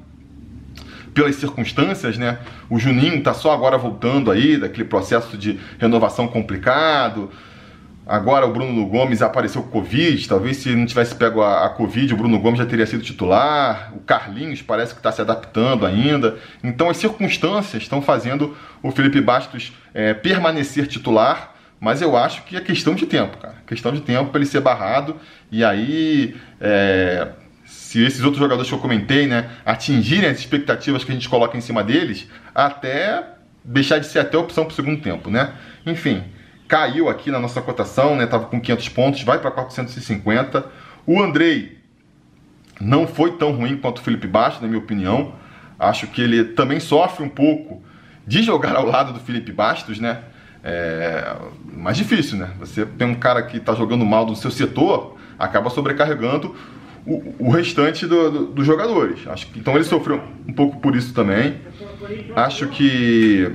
pelas 1.12 1.36
circunstâncias, 1.36 2.16
né? 2.16 2.38
O 2.70 2.78
Juninho 2.78 3.16
está 3.16 3.34
só 3.34 3.52
agora 3.52 3.76
voltando 3.76 4.30
aí 4.30 4.56
daquele 4.56 4.88
processo 4.88 5.36
de 5.36 5.60
renovação 5.78 6.26
complicado. 6.26 7.30
Agora 8.06 8.44
o 8.44 8.52
Bruno 8.52 8.86
Gomes 8.86 9.22
apareceu 9.22 9.62
com 9.62 9.70
Covid, 9.70 10.28
talvez 10.28 10.58
se 10.58 10.74
não 10.76 10.84
tivesse 10.84 11.14
pego 11.14 11.40
a, 11.40 11.64
a, 11.64 11.70
Covid, 11.70 12.12
o 12.12 12.16
Bruno 12.18 12.38
Gomes 12.38 12.58
já 12.58 12.66
teria 12.66 12.84
sido 12.84 13.02
titular. 13.02 13.92
O 13.96 14.00
Carlinhos 14.00 14.60
parece 14.60 14.92
que 14.92 15.00
está 15.00 15.10
se 15.10 15.22
adaptando 15.22 15.86
ainda. 15.86 16.36
Então 16.62 16.90
as 16.90 16.98
circunstâncias 16.98 17.82
estão 17.82 18.02
fazendo 18.02 18.54
o 18.82 18.90
Felipe 18.90 19.22
Bastos 19.22 19.72
é, 19.94 20.12
permanecer 20.12 20.86
titular, 20.86 21.54
mas 21.80 22.02
eu 22.02 22.14
acho 22.14 22.42
que 22.42 22.56
é 22.56 22.60
questão 22.60 22.94
de 22.94 23.06
tempo, 23.06 23.38
cara. 23.38 23.54
Questão 23.66 23.90
de 23.90 24.02
tempo 24.02 24.30
para 24.30 24.40
ele 24.40 24.50
ser 24.50 24.60
barrado. 24.60 25.16
E 25.50 25.64
aí, 25.64 26.36
é, 26.60 27.28
se 27.64 28.04
esses 28.04 28.20
outros 28.20 28.38
jogadores 28.38 28.68
que 28.68 28.74
eu 28.74 28.80
comentei, 28.80 29.26
né, 29.26 29.48
atingirem 29.64 30.28
as 30.28 30.38
expectativas 30.38 31.04
que 31.04 31.10
a 31.10 31.14
gente 31.14 31.28
coloca 31.28 31.56
em 31.56 31.62
cima 31.62 31.82
deles, 31.82 32.28
até 32.54 33.24
deixar 33.64 33.98
de 33.98 34.06
ser 34.06 34.18
até 34.18 34.36
opção 34.36 34.64
para 34.64 34.72
o 34.72 34.76
segundo 34.76 35.00
tempo, 35.00 35.30
né? 35.30 35.54
Enfim 35.86 36.22
caiu 36.68 37.08
aqui 37.08 37.30
na 37.30 37.38
nossa 37.38 37.60
cotação, 37.60 38.16
né? 38.16 38.26
Tava 38.26 38.46
com 38.46 38.60
500 38.60 38.88
pontos, 38.90 39.22
vai 39.22 39.38
para 39.38 39.50
450. 39.50 40.66
O 41.06 41.22
Andrei 41.22 41.78
não 42.80 43.06
foi 43.06 43.32
tão 43.32 43.52
ruim 43.52 43.76
quanto 43.76 43.98
o 43.98 44.02
Felipe 44.02 44.26
Bastos, 44.26 44.62
na 44.62 44.68
minha 44.68 44.80
opinião. 44.80 45.34
Acho 45.78 46.06
que 46.06 46.22
ele 46.22 46.44
também 46.44 46.80
sofre 46.80 47.24
um 47.24 47.28
pouco 47.28 47.82
de 48.26 48.42
jogar 48.42 48.74
ao 48.76 48.86
lado 48.86 49.12
do 49.12 49.20
Felipe 49.20 49.52
Bastos, 49.52 49.98
né? 49.98 50.22
É 50.62 51.36
mais 51.72 51.96
difícil, 51.96 52.38
né? 52.38 52.50
Você 52.58 52.86
tem 52.86 53.06
um 53.06 53.14
cara 53.14 53.42
que 53.42 53.58
está 53.58 53.74
jogando 53.74 54.04
mal 54.04 54.24
do 54.24 54.34
seu 54.34 54.50
setor, 54.50 55.18
acaba 55.38 55.68
sobrecarregando 55.68 56.56
o, 57.06 57.34
o 57.38 57.50
restante 57.50 58.06
dos 58.06 58.32
do, 58.32 58.46
do 58.46 58.64
jogadores. 58.64 59.26
Acho 59.26 59.46
que, 59.48 59.58
então 59.58 59.74
ele 59.74 59.84
sofreu 59.84 60.22
um 60.48 60.52
pouco 60.52 60.80
por 60.80 60.96
isso 60.96 61.12
também. 61.12 61.60
Acho 62.34 62.68
que 62.68 63.52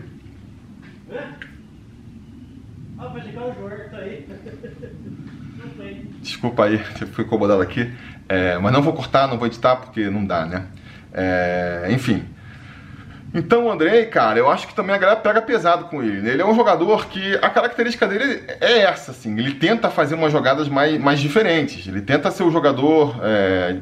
Desculpa 6.22 6.66
aí, 6.66 6.78
fui 6.78 7.24
incomodado 7.24 7.62
aqui. 7.62 7.92
É, 8.28 8.58
mas 8.58 8.72
não 8.72 8.82
vou 8.82 8.94
cortar, 8.94 9.28
não 9.28 9.38
vou 9.38 9.48
editar 9.48 9.78
porque 9.78 10.10
não 10.10 10.26
dá, 10.26 10.46
né? 10.46 10.68
É, 11.14 11.88
enfim. 11.90 12.24
Então 13.34 13.66
o 13.66 13.72
Andrei, 13.72 14.06
cara, 14.06 14.40
eu 14.40 14.50
acho 14.50 14.68
que 14.68 14.74
também 14.74 14.96
a 14.96 14.98
galera 14.98 15.20
pega 15.20 15.42
pesado 15.42 15.86
com 15.86 16.02
ele. 16.02 16.22
Né? 16.22 16.32
Ele 16.32 16.42
é 16.42 16.46
um 16.46 16.56
jogador 16.56 17.08
que 17.08 17.36
a 17.36 17.50
característica 17.50 18.08
dele 18.08 18.44
é 18.60 18.80
essa, 18.80 19.12
assim. 19.12 19.38
Ele 19.38 19.54
tenta 19.54 19.90
fazer 19.90 20.16
umas 20.16 20.32
jogadas 20.32 20.68
mais, 20.68 21.00
mais 21.00 21.20
diferentes. 21.20 21.88
Ele 21.88 22.02
tenta 22.02 22.32
ser 22.32 22.44
o 22.44 22.48
um 22.48 22.52
jogador 22.52 23.20
é, 23.24 23.78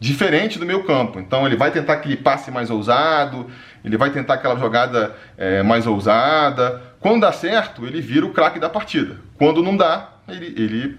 diferente 0.00 0.58
do 0.58 0.66
meu 0.66 0.82
campo. 0.82 1.20
Então 1.20 1.46
ele 1.46 1.56
vai 1.56 1.70
tentar 1.70 1.94
aquele 1.94 2.16
passe 2.16 2.50
mais 2.50 2.70
ousado, 2.70 3.46
ele 3.84 3.96
vai 3.96 4.10
tentar 4.10 4.34
aquela 4.34 4.56
jogada 4.56 5.14
é, 5.36 5.62
mais 5.62 5.86
ousada. 5.86 6.82
Quando 7.00 7.22
dá 7.22 7.32
certo, 7.32 7.86
ele 7.86 8.00
vira 8.00 8.26
o 8.26 8.32
craque 8.32 8.58
da 8.58 8.68
partida. 8.68 9.16
Quando 9.38 9.62
não 9.62 9.76
dá, 9.76 10.08
ele, 10.28 10.46
ele 10.56 10.98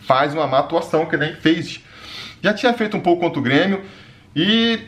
faz 0.00 0.34
uma 0.34 0.46
má 0.46 0.58
atuação, 0.58 1.06
que 1.06 1.16
nem 1.16 1.34
fez. 1.34 1.80
Já 2.42 2.52
tinha 2.52 2.72
feito 2.72 2.96
um 2.96 3.00
pouco 3.00 3.20
contra 3.20 3.38
o 3.38 3.42
Grêmio 3.42 3.82
e 4.34 4.80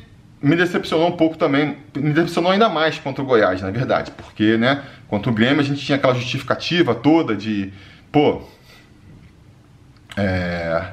me 0.42 0.56
decepcionou 0.56 1.08
um 1.08 1.16
pouco 1.16 1.38
também, 1.38 1.78
me 1.96 2.12
decepcionou 2.12 2.52
ainda 2.52 2.68
mais 2.68 2.98
contra 2.98 3.22
o 3.22 3.26
Goiás, 3.26 3.62
na 3.62 3.70
verdade, 3.70 4.10
porque, 4.10 4.58
né, 4.58 4.82
contra 5.08 5.30
o 5.30 5.34
Grêmio 5.34 5.60
a 5.60 5.64
gente 5.64 5.82
tinha 5.82 5.96
aquela 5.96 6.14
justificativa 6.14 6.94
toda 6.94 7.34
de, 7.34 7.72
pô, 8.12 8.42
é, 10.18 10.84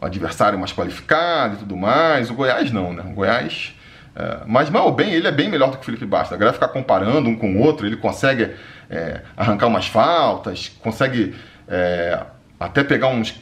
o 0.00 0.06
adversário 0.06 0.58
mais 0.58 0.72
qualificado 0.72 1.56
e 1.56 1.58
tudo 1.58 1.76
mais, 1.76 2.30
o 2.30 2.34
Goiás 2.34 2.72
não, 2.72 2.94
né, 2.94 3.02
o 3.04 3.12
Goiás, 3.12 3.74
é, 4.14 4.40
mas 4.46 4.68
mal 4.70 4.86
ou 4.86 4.92
bem, 4.92 5.12
ele 5.12 5.26
é 5.26 5.32
bem 5.32 5.48
melhor 5.48 5.70
do 5.70 5.76
que 5.76 5.82
o 5.82 5.84
Felipe 5.84 6.04
Bastos, 6.04 6.32
a 6.32 6.36
galera 6.36 6.54
ficar 6.54 6.68
comparando 6.68 7.28
um 7.28 7.36
com 7.36 7.54
o 7.54 7.60
outro, 7.60 7.86
ele 7.86 7.96
consegue 7.96 8.50
é, 8.88 9.22
arrancar 9.36 9.68
umas 9.68 9.86
faltas, 9.86 10.68
consegue 10.80 11.34
é, 11.68 12.20
até 12.58 12.82
pegar 12.82 13.08
uns. 13.08 13.40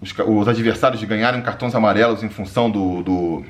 Os, 0.00 0.14
os, 0.18 0.48
adversários 0.48 1.00
de 1.00 1.06
ganharem 1.06 1.42
cartões 1.42 1.74
amarelos 1.74 2.22
em 2.22 2.28
função 2.28 2.70
do. 2.70 3.02
do 3.02 3.44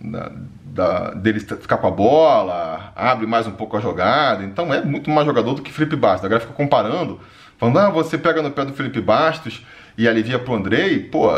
da, 0.00 0.30
da, 0.64 1.10
dele 1.14 1.40
ficar 1.40 1.78
com 1.78 1.86
a 1.86 1.90
bola, 1.90 2.92
abre 2.94 3.26
mais 3.26 3.46
um 3.46 3.52
pouco 3.52 3.76
a 3.76 3.80
jogada. 3.80 4.44
Então 4.44 4.72
é 4.74 4.84
muito 4.84 5.08
mais 5.08 5.26
jogador 5.26 5.54
do 5.54 5.62
que 5.62 5.72
Felipe 5.72 5.96
Bastos. 5.96 6.26
Agora 6.26 6.40
fica 6.40 6.52
comparando, 6.52 7.20
falando, 7.56 7.78
ah, 7.78 7.88
você 7.88 8.18
pega 8.18 8.42
no 8.42 8.50
pé 8.50 8.66
do 8.66 8.74
Felipe 8.74 9.00
Bastos 9.00 9.64
e 9.96 10.06
alivia 10.06 10.38
pro 10.38 10.54
Andrei. 10.54 10.98
Pô, 10.98 11.30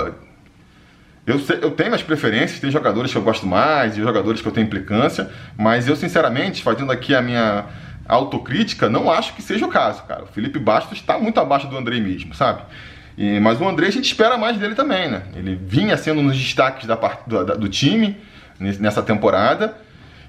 eu, 1.26 1.40
eu 1.61 1.71
tenho 1.73 1.92
as 1.92 2.02
preferências, 2.02 2.61
tem 2.61 2.71
jogadores 2.71 3.11
que 3.11 3.18
eu 3.18 3.23
gosto 3.23 3.47
mais 3.47 3.97
e 3.97 4.00
jogadores 4.00 4.40
que 4.40 4.47
eu 4.47 4.52
tenho 4.52 4.66
implicância, 4.66 5.28
mas 5.59 5.88
eu 5.88 5.97
sinceramente, 5.97 6.62
fazendo 6.62 6.92
aqui 6.92 7.14
a 7.14 7.21
minha 7.21 7.66
autocrítica, 8.09 8.88
não 8.88 9.11
acho 9.11 9.35
que 9.35 9.42
seja 9.42 9.66
o 9.66 9.68
caso, 9.68 10.04
cara. 10.04 10.23
O 10.23 10.26
Felipe 10.26 10.59
Bastos 10.59 10.99
está 10.99 11.18
muito 11.18 11.40
abaixo 11.40 11.66
do 11.66 11.76
André 11.76 11.99
mesmo, 11.99 12.33
sabe? 12.33 12.62
E, 13.18 13.40
mas 13.40 13.61
o 13.61 13.68
André 13.68 13.88
a 13.88 13.90
gente 13.90 14.04
espera 14.04 14.37
mais 14.37 14.56
dele 14.56 14.75
também, 14.75 15.11
né? 15.11 15.23
Ele 15.35 15.56
vinha 15.56 15.97
sendo 15.97 16.21
um 16.21 16.26
dos 16.28 16.37
destaques 16.37 16.87
da 16.87 16.97
part, 16.97 17.23
do, 17.26 17.45
do 17.45 17.68
time 17.68 18.16
nessa 18.61 19.02
temporada 19.02 19.76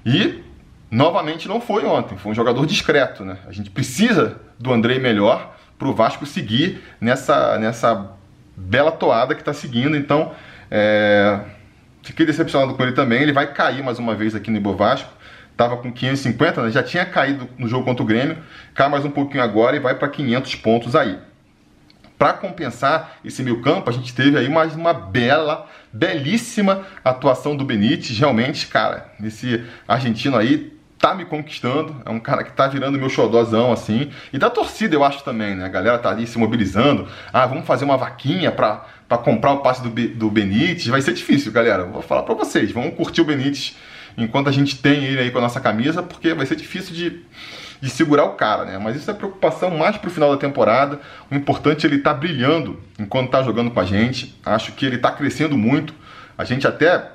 e 0.04 0.42
novamente 0.90 1.46
não 1.46 1.60
foi 1.60 1.84
ontem. 1.84 2.18
Foi 2.18 2.32
um 2.32 2.34
jogador 2.34 2.66
discreto, 2.66 3.24
né? 3.24 3.36
A 3.46 3.52
gente 3.52 3.70
precisa 3.70 4.40
do 4.58 4.72
André 4.72 4.98
melhor 4.98 5.54
para 5.78 5.86
o 5.86 5.94
Vasco 5.94 6.26
seguir 6.26 6.82
nessa, 7.00 7.56
nessa 7.58 8.10
bela 8.56 8.90
toada 8.90 9.34
que 9.34 9.42
está 9.42 9.52
seguindo. 9.52 9.96
Então, 9.96 10.32
é... 10.70 11.40
fiquei 12.02 12.26
decepcionado 12.26 12.74
com 12.74 12.82
ele 12.82 12.92
também. 12.92 13.22
Ele 13.22 13.32
vai 13.32 13.52
cair 13.52 13.82
mais 13.82 13.98
uma 13.98 14.14
vez 14.14 14.34
aqui 14.34 14.50
no 14.50 14.56
Ibo 14.56 14.74
Vasco 14.74 15.18
estava 15.58 15.76
com 15.76 15.90
550, 15.90 16.62
né? 16.62 16.70
já 16.70 16.84
tinha 16.84 17.04
caído 17.04 17.48
no 17.58 17.66
jogo 17.66 17.84
contra 17.84 18.00
o 18.00 18.06
Grêmio, 18.06 18.38
cai 18.74 18.88
mais 18.88 19.04
um 19.04 19.10
pouquinho 19.10 19.42
agora 19.42 19.74
e 19.74 19.80
vai 19.80 19.92
para 19.92 20.06
500 20.08 20.54
pontos 20.54 20.94
aí. 20.94 21.18
Para 22.16 22.32
compensar 22.32 23.18
esse 23.24 23.42
meio 23.42 23.60
campo, 23.60 23.90
a 23.90 23.92
gente 23.92 24.14
teve 24.14 24.36
aí 24.36 24.48
mais 24.48 24.74
uma 24.74 24.92
bela, 24.92 25.68
belíssima 25.92 26.84
atuação 27.04 27.56
do 27.56 27.64
Benítez. 27.64 28.18
Realmente, 28.18 28.66
cara, 28.66 29.12
esse 29.22 29.64
argentino 29.86 30.36
aí 30.36 30.76
tá 30.98 31.14
me 31.14 31.24
conquistando, 31.24 32.02
é 32.04 32.10
um 32.10 32.18
cara 32.18 32.42
que 32.42 32.52
tá 32.52 32.66
virando 32.66 32.98
meu 32.98 33.08
xodózão, 33.08 33.72
assim. 33.72 34.10
E 34.32 34.38
da 34.38 34.50
torcida, 34.50 34.96
eu 34.96 35.04
acho 35.04 35.22
também, 35.22 35.54
né? 35.54 35.64
A 35.64 35.68
galera 35.68 35.96
tá 35.98 36.10
ali 36.10 36.26
se 36.26 36.38
mobilizando. 36.38 37.06
Ah, 37.32 37.46
vamos 37.46 37.66
fazer 37.66 37.84
uma 37.84 37.96
vaquinha 37.96 38.50
pra, 38.50 38.84
pra 39.08 39.18
comprar 39.18 39.52
o 39.52 39.58
passe 39.58 39.82
do, 39.82 39.88
do 39.88 40.30
Benítez. 40.30 40.86
Vai 40.86 41.00
ser 41.00 41.14
difícil, 41.14 41.50
galera. 41.50 41.84
Vou 41.84 42.02
falar 42.02 42.22
pra 42.22 42.34
vocês. 42.34 42.70
Vamos 42.70 42.94
curtir 42.94 43.22
o 43.22 43.24
Benítez 43.24 43.74
enquanto 44.16 44.48
a 44.48 44.52
gente 44.52 44.76
tem 44.76 45.04
ele 45.04 45.20
aí 45.20 45.30
com 45.30 45.38
a 45.38 45.40
nossa 45.40 45.60
camisa, 45.60 46.02
porque 46.02 46.34
vai 46.34 46.44
ser 46.44 46.56
difícil 46.56 46.94
de, 46.94 47.22
de 47.80 47.88
segurar 47.88 48.24
o 48.24 48.34
cara, 48.34 48.64
né? 48.64 48.78
Mas 48.78 48.96
isso 48.96 49.10
é 49.10 49.14
preocupação 49.14 49.70
mais 49.70 49.96
pro 49.96 50.10
final 50.10 50.30
da 50.30 50.36
temporada. 50.36 51.00
O 51.30 51.34
importante 51.34 51.86
é 51.86 51.88
ele 51.88 51.98
tá 51.98 52.12
brilhando 52.12 52.80
enquanto 52.98 53.30
tá 53.30 53.42
jogando 53.42 53.70
com 53.70 53.80
a 53.80 53.84
gente. 53.84 54.38
Acho 54.44 54.72
que 54.72 54.84
ele 54.84 54.98
tá 54.98 55.10
crescendo 55.12 55.56
muito. 55.56 55.94
A 56.36 56.44
gente 56.44 56.66
até 56.66 57.12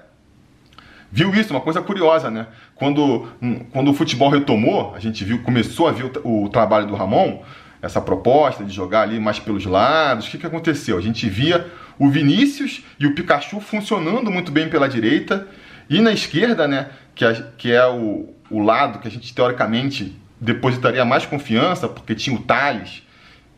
viu 1.12 1.34
isso, 1.36 1.54
uma 1.54 1.62
coisa 1.62 1.82
curiosa, 1.82 2.32
né? 2.32 2.48
Quando, 2.74 3.28
quando 3.72 3.92
o 3.92 3.94
futebol 3.94 4.30
retomou, 4.30 4.96
a 4.96 5.00
gente 5.00 5.24
viu, 5.24 5.44
começou 5.44 5.88
a 5.88 5.92
ver 5.92 6.12
o, 6.24 6.46
o 6.46 6.50
trabalho 6.50 6.88
do 6.88 6.96
Ramon, 6.96 7.44
essa 7.82 8.02
proposta 8.02 8.64
de 8.64 8.74
jogar 8.74 9.02
ali 9.02 9.20
mais 9.20 9.40
pelos 9.40 9.66
lados, 9.66 10.26
o 10.26 10.32
que, 10.32 10.38
que 10.38 10.46
aconteceu? 10.48 10.98
A 10.98 11.02
gente 11.02 11.30
via 11.30 11.70
o 11.98 12.10
Vinícius 12.10 12.84
e 13.00 13.06
o 13.06 13.14
Pikachu 13.14 13.60
funcionando 13.60 14.32
muito 14.32 14.52
bem 14.52 14.70
pela 14.70 14.88
direita, 14.88 15.48
e 15.90 16.02
na 16.02 16.12
esquerda, 16.12 16.68
né, 16.68 16.90
que 17.14 17.26
é, 17.26 17.46
que 17.58 17.72
é 17.72 17.86
o, 17.88 18.34
o 18.50 18.60
lado 18.60 19.00
que 19.00 19.08
a 19.08 19.12
gente 19.12 19.34
teoricamente 19.34 20.18
depositaria 20.40 21.06
mais 21.06 21.26
confiança, 21.26 21.88
porque 21.88 22.16
tinha 22.16 22.36
o 22.36 22.42
Thales, 22.42 23.04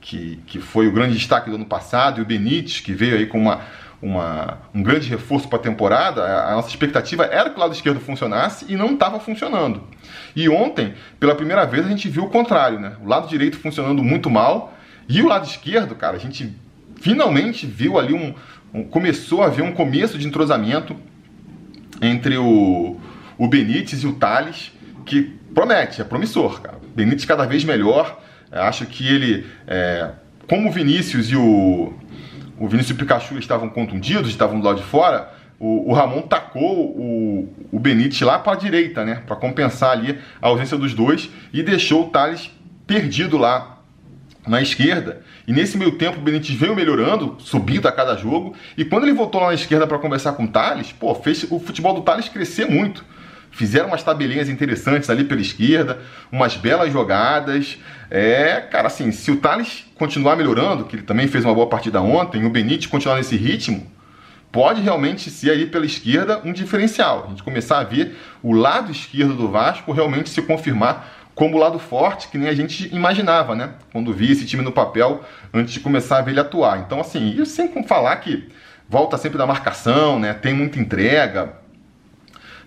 que, 0.01 0.39
que 0.45 0.59
foi 0.59 0.87
o 0.87 0.91
grande 0.91 1.17
destaque 1.17 1.49
do 1.49 1.55
ano 1.55 1.65
passado, 1.65 2.19
e 2.19 2.21
o 2.21 2.25
Benítez, 2.25 2.79
que 2.79 2.93
veio 2.93 3.15
aí 3.15 3.25
com 3.25 3.39
uma, 3.39 3.61
uma, 4.01 4.59
um 4.73 4.83
grande 4.83 5.09
reforço 5.09 5.47
para 5.47 5.57
a 5.57 5.61
temporada, 5.61 6.23
a 6.23 6.53
nossa 6.53 6.69
expectativa 6.69 7.25
era 7.25 7.49
que 7.49 7.57
o 7.57 7.59
lado 7.59 7.73
esquerdo 7.73 7.99
funcionasse 7.99 8.65
e 8.69 8.75
não 8.75 8.93
estava 8.93 9.19
funcionando. 9.19 9.83
E 10.35 10.47
ontem, 10.47 10.93
pela 11.19 11.33
primeira 11.33 11.65
vez, 11.65 11.85
a 11.85 11.89
gente 11.89 12.07
viu 12.07 12.25
o 12.25 12.29
contrário, 12.29 12.79
né? 12.79 12.93
O 13.03 13.07
lado 13.07 13.27
direito 13.27 13.57
funcionando 13.57 14.03
muito 14.03 14.29
mal 14.29 14.77
e 15.09 15.21
o 15.21 15.27
lado 15.27 15.47
esquerdo, 15.47 15.95
cara, 15.95 16.17
a 16.17 16.19
gente 16.19 16.55
finalmente 16.95 17.65
viu 17.65 17.97
ali 17.97 18.13
um, 18.13 18.33
um 18.73 18.83
começou 18.83 19.43
a 19.43 19.47
ver 19.47 19.61
um 19.61 19.71
começo 19.71 20.17
de 20.17 20.27
entrosamento 20.27 20.95
entre 22.01 22.37
o, 22.37 22.99
o 23.37 23.47
Benítez 23.47 24.03
e 24.03 24.07
o 24.07 24.13
Thales, 24.13 24.71
que 25.05 25.33
promete, 25.53 26.01
é 26.01 26.03
promissor, 26.03 26.61
cara. 26.61 26.79
Benítez 26.95 27.25
cada 27.25 27.45
vez 27.45 27.63
melhor. 27.63 28.21
Acho 28.51 28.85
que 28.85 29.07
ele, 29.07 29.45
é, 29.67 30.11
como 30.47 30.69
o 30.69 30.71
Vinícius 30.71 31.29
e 31.29 31.35
o, 31.35 31.93
o 32.57 32.67
Vinícius 32.67 32.91
e 32.91 32.93
o 32.93 32.95
Pikachu 32.97 33.37
estavam 33.37 33.69
contundidos, 33.69 34.29
estavam 34.29 34.59
do 34.59 34.65
lado 34.65 34.77
de 34.77 34.85
fora, 34.85 35.33
o, 35.59 35.89
o 35.89 35.93
Ramon 35.93 36.21
tacou 36.21 36.89
o, 36.89 37.53
o 37.71 37.79
Benítez 37.79 38.21
lá 38.21 38.39
para 38.39 38.53
a 38.53 38.55
direita, 38.55 39.05
né? 39.05 39.21
Para 39.25 39.35
compensar 39.35 39.91
ali 39.91 40.19
a 40.41 40.47
ausência 40.47 40.77
dos 40.77 40.93
dois 40.93 41.29
e 41.53 41.63
deixou 41.63 42.07
o 42.07 42.09
Thales 42.09 42.51
perdido 42.85 43.37
lá 43.37 43.74
na 44.47 44.61
esquerda. 44.61 45.21
E 45.47 45.53
nesse 45.53 45.77
meio 45.77 45.93
tempo 45.93 46.19
o 46.19 46.21
Benítez 46.21 46.57
veio 46.57 46.75
melhorando, 46.75 47.37
subindo 47.39 47.87
a 47.87 47.91
cada 47.91 48.15
jogo. 48.15 48.55
E 48.77 48.85
quando 48.85 49.03
ele 49.03 49.13
voltou 49.13 49.41
lá 49.41 49.47
na 49.47 49.53
esquerda 49.53 49.87
para 49.87 49.97
conversar 49.99 50.33
com 50.33 50.45
o 50.45 50.47
Thales, 50.47 50.91
pô, 50.91 51.13
fez 51.15 51.45
o 51.49 51.59
futebol 51.59 51.93
do 51.93 52.01
Thales 52.01 52.29
crescer 52.29 52.65
muito. 52.65 53.03
Fizeram 53.51 53.87
umas 53.87 54.03
tabelinhas 54.03 54.49
interessantes 54.49 55.09
ali 55.09 55.23
pela 55.23 55.39
esquerda, 55.39 55.99
umas 56.31 56.57
belas 56.57 56.91
jogadas. 56.91 57.77
É, 58.09 58.59
cara, 58.59 58.87
assim, 58.87 59.11
se 59.11 59.31
o 59.31 59.37
Thales 59.37 59.85
continuar 59.95 60.35
melhorando, 60.35 60.83
que 60.83 60.95
ele 60.97 61.03
também 61.03 61.27
fez 61.27 61.45
uma 61.45 61.53
boa 61.53 61.67
partida 61.67 62.01
ontem, 62.01 62.45
o 62.45 62.49
Benítez 62.49 62.85
continuar 62.85 63.15
nesse 63.15 63.37
ritmo, 63.37 63.89
pode 64.51 64.81
realmente 64.81 65.29
ser 65.29 65.51
aí 65.51 65.65
pela 65.65 65.85
esquerda 65.85 66.41
um 66.43 66.53
diferencial. 66.53 67.25
A 67.25 67.29
gente 67.29 67.43
começar 67.43 67.79
a 67.79 67.83
ver 67.83 68.17
o 68.43 68.53
lado 68.53 68.91
esquerdo 68.91 69.33
do 69.33 69.49
Vasco 69.49 69.91
realmente 69.91 70.29
se 70.29 70.41
confirmar 70.41 71.24
como 71.35 71.57
lado 71.57 71.77
forte 71.77 72.29
que 72.29 72.37
nem 72.37 72.49
a 72.49 72.55
gente 72.55 72.93
imaginava, 72.95 73.55
né? 73.55 73.73
Quando 73.91 74.13
via 74.13 74.31
esse 74.31 74.45
time 74.45 74.63
no 74.63 74.71
papel 74.71 75.23
antes 75.53 75.73
de 75.73 75.79
começar 75.81 76.17
a 76.17 76.21
ver 76.21 76.31
ele 76.31 76.39
atuar. 76.39 76.79
Então, 76.79 76.99
assim, 76.99 77.35
e 77.39 77.45
sem 77.45 77.69
falar 77.83 78.15
que 78.17 78.49
volta 78.89 79.17
sempre 79.17 79.37
da 79.37 79.45
marcação, 79.45 80.17
né? 80.17 80.33
Tem 80.33 80.53
muita 80.53 80.79
entrega, 80.79 81.53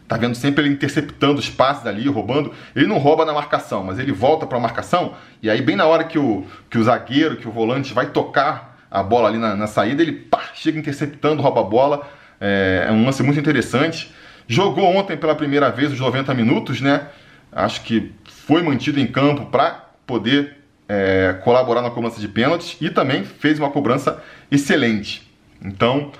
Tá 0.08 0.16
vendo 0.16 0.34
sempre 0.34 0.64
ele 0.64 0.72
interceptando 0.72 1.38
os 1.38 1.50
passes 1.50 1.86
ali, 1.86 2.08
roubando. 2.08 2.50
Ele 2.74 2.86
não 2.86 2.96
rouba 2.96 3.26
na 3.26 3.32
marcação, 3.34 3.84
mas 3.84 3.98
ele 3.98 4.10
volta 4.10 4.46
para 4.46 4.56
a 4.56 4.60
marcação. 4.60 5.12
E 5.42 5.50
aí, 5.50 5.60
bem 5.60 5.76
na 5.76 5.84
hora 5.84 6.02
que 6.02 6.18
o, 6.18 6.46
que 6.70 6.78
o 6.78 6.82
zagueiro, 6.82 7.36
que 7.36 7.46
o 7.46 7.50
volante 7.50 7.92
vai 7.92 8.06
tocar 8.06 8.78
a 8.90 9.02
bola 9.02 9.28
ali 9.28 9.36
na, 9.36 9.54
na 9.54 9.66
saída, 9.66 10.00
ele 10.00 10.12
pá, 10.12 10.40
chega 10.54 10.78
interceptando, 10.78 11.42
rouba 11.42 11.60
a 11.60 11.64
bola. 11.64 12.08
É, 12.40 12.86
é, 12.88 12.92
um 12.92 13.04
lance 13.04 13.22
muito 13.22 13.38
interessante. 13.38 14.10
Jogou 14.46 14.84
ontem 14.84 15.14
pela 15.14 15.34
primeira 15.34 15.70
vez 15.70 15.92
os 15.92 16.00
90 16.00 16.32
minutos, 16.32 16.80
né? 16.80 17.08
Acho 17.52 17.82
que 17.82 18.12
foi 18.26 18.62
mantido 18.62 19.00
em 19.00 19.06
campo 19.06 19.46
para 19.46 19.90
poder 20.06 20.56
é, 20.88 21.38
colaborar 21.44 21.82
na 21.82 21.90
cobrança 21.90 22.20
de 22.20 22.28
pênaltis 22.28 22.76
e 22.80 22.90
também 22.90 23.24
fez 23.24 23.58
uma 23.58 23.70
cobrança 23.70 24.22
excelente. 24.50 25.30
Então, 25.62 26.12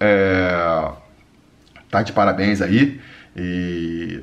é, 0.00 0.90
tá 1.90 2.02
de 2.02 2.12
parabéns 2.12 2.60
aí. 2.60 3.00
E 3.36 4.22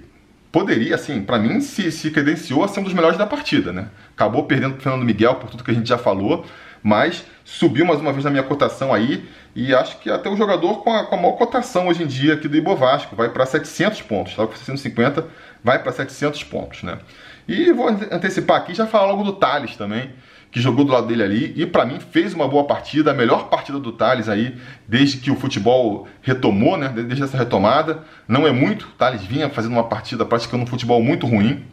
poderia, 0.52 0.96
assim, 0.96 1.22
para 1.22 1.40
mim, 1.40 1.62
se, 1.62 1.92
se 1.92 2.12
credenciou 2.12 2.64
a 2.64 2.68
ser 2.68 2.80
um 2.80 2.84
dos 2.84 2.94
melhores 2.94 3.18
da 3.18 3.26
partida, 3.26 3.72
né? 3.72 3.88
Acabou 4.14 4.44
perdendo 4.44 4.76
o 4.76 4.80
Fernando 4.80 5.06
Miguel 5.06 5.36
por 5.36 5.50
tudo 5.50 5.64
que 5.64 5.72
a 5.72 5.74
gente 5.74 5.88
já 5.88 5.98
falou, 5.98 6.46
mas 6.84 7.26
subiu 7.46 7.86
mais 7.86 8.00
uma 8.02 8.12
vez 8.12 8.26
na 8.26 8.30
minha 8.30 8.44
cotação 8.44 8.94
aí 8.94 9.26
e 9.56 9.74
acho 9.74 10.00
que 10.00 10.10
até 10.10 10.30
o 10.30 10.36
jogador 10.36 10.84
com 10.84 10.94
a, 10.94 11.06
com 11.06 11.16
a 11.16 11.18
maior 11.18 11.34
cotação 11.34 11.88
hoje 11.88 12.04
em 12.04 12.08
dia 12.08 12.34
aqui 12.34 12.48
do 12.48 12.58
Ibovasco 12.58 13.16
vai 13.16 13.30
para 13.30 13.46
700 13.46 14.02
pontos, 14.02 14.32
estava 14.32 14.48
com 14.50 14.56
650, 14.56 15.26
vai 15.64 15.82
para 15.82 15.92
700 15.92 16.44
pontos, 16.44 16.84
né? 16.84 17.00
E 17.48 17.72
vou 17.72 17.88
antecipar 17.88 18.58
aqui 18.58 18.74
já 18.74 18.86
falar 18.86 19.08
logo 19.08 19.24
do 19.24 19.34
Thales 19.34 19.76
também, 19.76 20.12
que 20.52 20.62
jogou 20.62 20.86
do 20.86 20.92
lado 20.92 21.08
dele 21.08 21.24
ali 21.24 21.54
e 21.56 21.66
para 21.66 21.86
mim 21.86 22.00
fez 22.00 22.34
uma 22.34 22.48
boa 22.48 22.64
partida, 22.66 23.12
a 23.12 23.14
melhor 23.14 23.50
partida 23.50 23.80
do 23.80 23.92
Thales 23.92 24.30
aí 24.30 24.56
desde 24.88 25.18
que 25.18 25.32
o 25.32 25.36
futebol 25.36 26.08
retomou, 26.22 26.78
né? 26.78 26.90
Desde 26.90 27.24
essa 27.24 27.38
retomada. 27.38 28.04
Não 28.28 28.48
é 28.48 28.52
muito, 28.52 28.84
o 28.84 28.92
Thales 28.92 29.24
vinha 29.24 29.50
fazendo 29.50 29.72
uma 29.74 29.84
partida 29.84 30.24
praticando 30.26 30.64
um 30.64 30.68
futebol 30.68 31.02
muito 31.02 31.26
ruim. 31.26 31.66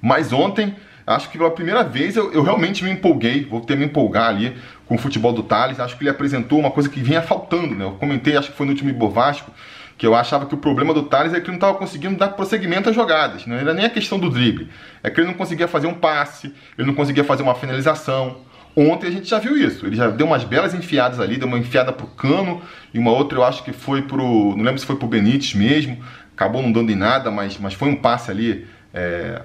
Mas 0.00 0.32
ontem, 0.32 0.74
acho 1.08 1.30
que 1.30 1.38
pela 1.38 1.50
primeira 1.50 1.82
vez 1.82 2.16
eu, 2.16 2.32
eu 2.32 2.42
realmente 2.42 2.84
me 2.84 2.90
empolguei, 2.90 3.44
vou 3.44 3.60
ter 3.60 3.76
me 3.76 3.86
empolgar 3.86 4.28
ali 4.28 4.54
com 4.86 4.94
o 4.94 4.98
futebol 4.98 5.32
do 5.32 5.42
Thales. 5.42 5.80
Acho 5.80 5.96
que 5.96 6.02
ele 6.02 6.10
apresentou 6.10 6.58
uma 6.58 6.70
coisa 6.70 6.88
que 6.88 7.00
vinha 7.00 7.22
faltando, 7.22 7.74
né? 7.74 7.84
Eu 7.84 7.92
comentei, 7.92 8.36
acho 8.36 8.50
que 8.50 8.56
foi 8.56 8.66
no 8.66 8.72
último 8.72 8.90
Ibovasco, 8.90 9.50
que 9.96 10.06
eu 10.06 10.14
achava 10.14 10.46
que 10.46 10.54
o 10.54 10.58
problema 10.58 10.92
do 10.92 11.02
Thales 11.02 11.32
é 11.32 11.40
que 11.40 11.46
ele 11.46 11.52
não 11.52 11.56
estava 11.56 11.78
conseguindo 11.78 12.16
dar 12.16 12.28
prosseguimento 12.28 12.88
às 12.88 12.94
jogadas. 12.94 13.46
Não 13.46 13.56
era 13.56 13.72
nem 13.72 13.84
a 13.84 13.90
questão 13.90 14.18
do 14.18 14.30
drible. 14.30 14.68
É 15.02 15.10
que 15.10 15.20
ele 15.20 15.26
não 15.26 15.34
conseguia 15.34 15.66
fazer 15.66 15.86
um 15.86 15.94
passe, 15.94 16.54
ele 16.76 16.86
não 16.86 16.94
conseguia 16.94 17.24
fazer 17.24 17.42
uma 17.42 17.54
finalização. 17.54 18.46
Ontem 18.76 19.08
a 19.08 19.10
gente 19.10 19.28
já 19.28 19.38
viu 19.38 19.56
isso. 19.56 19.86
Ele 19.86 19.96
já 19.96 20.08
deu 20.08 20.26
umas 20.26 20.44
belas 20.44 20.72
enfiadas 20.72 21.18
ali, 21.18 21.36
deu 21.36 21.48
uma 21.48 21.58
enfiada 21.58 21.92
pro 21.92 22.06
Cano 22.06 22.62
e 22.94 22.98
uma 22.98 23.10
outra 23.10 23.38
eu 23.38 23.44
acho 23.44 23.64
que 23.64 23.72
foi 23.72 24.02
pro. 24.02 24.54
Não 24.56 24.62
lembro 24.62 24.78
se 24.78 24.86
foi 24.86 24.94
pro 24.94 25.08
Benítez 25.08 25.54
mesmo. 25.54 25.98
Acabou 26.32 26.62
não 26.62 26.70
dando 26.70 26.92
em 26.92 26.94
nada, 26.94 27.30
mas, 27.30 27.58
mas 27.58 27.74
foi 27.74 27.88
um 27.88 27.96
passe 27.96 28.30
ali. 28.30 28.66
É, 28.94 29.42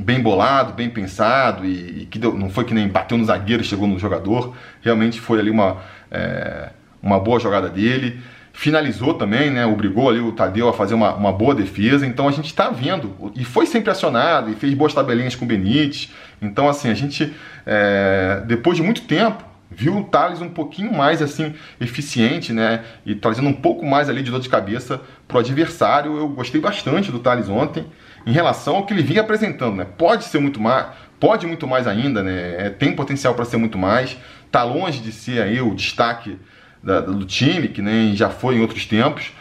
bem 0.00 0.20
bolado, 0.20 0.72
bem 0.72 0.88
pensado 0.88 1.64
e, 1.64 2.02
e 2.02 2.06
que 2.06 2.18
deu, 2.18 2.32
não 2.36 2.50
foi 2.50 2.64
que 2.64 2.74
nem 2.74 2.88
bateu 2.88 3.18
no 3.18 3.24
zagueiro 3.24 3.62
chegou 3.64 3.86
no 3.86 3.98
jogador. 3.98 4.54
Realmente 4.82 5.20
foi 5.20 5.40
ali 5.40 5.50
uma, 5.50 5.78
é, 6.10 6.70
uma 7.02 7.18
boa 7.18 7.38
jogada 7.40 7.68
dele 7.68 8.20
finalizou 8.58 9.14
também, 9.14 9.52
né? 9.52 9.64
Obrigou 9.64 10.10
ali 10.10 10.18
o 10.18 10.32
Tadeu 10.32 10.68
a 10.68 10.72
fazer 10.72 10.92
uma, 10.92 11.14
uma 11.14 11.32
boa 11.32 11.54
defesa. 11.54 12.04
Então 12.04 12.26
a 12.26 12.32
gente 12.32 12.46
está 12.46 12.70
vendo. 12.70 13.30
E 13.36 13.44
foi 13.44 13.66
sempre 13.66 13.88
acionado, 13.88 14.50
e 14.50 14.56
fez 14.56 14.74
boas 14.74 14.92
tabelinhas 14.92 15.36
com 15.36 15.44
o 15.44 15.48
Benítez. 15.48 16.12
Então, 16.42 16.68
assim, 16.68 16.90
a 16.90 16.94
gente, 16.94 17.32
é, 17.64 18.42
depois 18.46 18.76
de 18.76 18.82
muito 18.82 19.02
tempo, 19.02 19.44
viu 19.70 19.96
o 19.98 20.02
Thales 20.02 20.40
um 20.40 20.48
pouquinho 20.48 20.92
mais 20.92 21.22
assim 21.22 21.54
eficiente, 21.80 22.52
né? 22.52 22.82
E 23.06 23.14
trazendo 23.14 23.48
um 23.48 23.52
pouco 23.52 23.86
mais 23.86 24.08
ali 24.08 24.24
de 24.24 24.30
dor 24.32 24.40
de 24.40 24.48
cabeça 24.48 25.00
pro 25.28 25.38
adversário. 25.38 26.16
Eu 26.16 26.28
gostei 26.28 26.60
bastante 26.60 27.12
do 27.12 27.20
Thales 27.20 27.48
ontem 27.48 27.86
em 28.28 28.32
relação 28.32 28.76
ao 28.76 28.84
que 28.84 28.92
ele 28.92 29.02
vinha 29.02 29.22
apresentando, 29.22 29.76
né? 29.76 29.86
Pode 29.96 30.24
ser 30.24 30.38
muito 30.38 30.60
mais, 30.60 30.88
pode 31.18 31.46
muito 31.46 31.66
mais 31.66 31.86
ainda, 31.86 32.22
né? 32.22 32.66
É, 32.66 32.68
tem 32.68 32.92
potencial 32.92 33.34
para 33.34 33.46
ser 33.46 33.56
muito 33.56 33.78
mais. 33.78 34.18
Tá 34.52 34.62
longe 34.62 35.00
de 35.00 35.12
ser 35.12 35.40
aí 35.40 35.62
o 35.62 35.74
destaque 35.74 36.38
da, 36.82 37.00
do 37.00 37.24
time, 37.24 37.68
que 37.68 37.80
nem 37.80 38.14
já 38.14 38.28
foi 38.28 38.56
em 38.56 38.60
outros 38.60 38.84
tempos, 38.84 39.32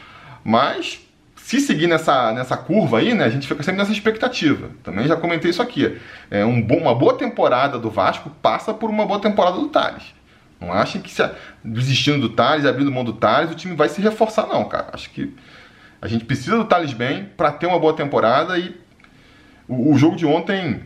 mas 0.42 1.02
se 1.36 1.60
seguir 1.60 1.88
nessa, 1.88 2.32
nessa 2.32 2.56
curva 2.56 3.00
aí, 3.00 3.14
né, 3.14 3.26
a 3.26 3.30
gente 3.30 3.46
fica 3.46 3.62
sempre 3.62 3.80
nessa 3.80 3.92
expectativa. 3.92 4.70
Também 4.84 5.06
já 5.06 5.18
comentei 5.18 5.52
isso 5.52 5.62
aqui. 5.62 5.98
É 6.32 6.46
um 6.46 6.62
bom, 6.62 6.78
uma 6.78 6.96
boa 6.96 7.18
temporada 7.18 7.78
do 7.78 7.90
Vasco 7.90 8.30
passa 8.42 8.74
por 8.74 8.90
uma 8.90 9.06
boa 9.06 9.20
temporada 9.20 9.58
do 9.58 9.68
Thales. 9.68 10.14
Não 10.62 10.72
achem 10.72 11.02
que 11.02 11.12
se, 11.12 11.30
desistindo 11.62 12.22
do 12.22 12.30
Thales, 12.30 12.66
abrindo 12.66 12.90
mão 12.90 13.04
do 13.04 13.14
Thales, 13.14 13.52
o 13.52 13.56
time 13.56 13.76
vai 13.76 13.90
se 13.90 14.02
reforçar, 14.02 14.48
não, 14.48 14.64
cara. 14.64 14.92
Acho 14.94 15.10
que 15.10 15.36
a 16.02 16.08
gente 16.08 16.26
precisa 16.26 16.58
do 16.58 16.66
Thales 16.66 16.94
bem 16.94 17.26
para 17.36 17.52
ter 17.52 17.66
uma 17.66 17.80
boa 17.80 17.94
temporada 17.94 18.58
e 18.58 18.76
o, 19.68 19.94
o 19.94 19.98
jogo 19.98 20.16
de 20.16 20.26
ontem 20.26 20.82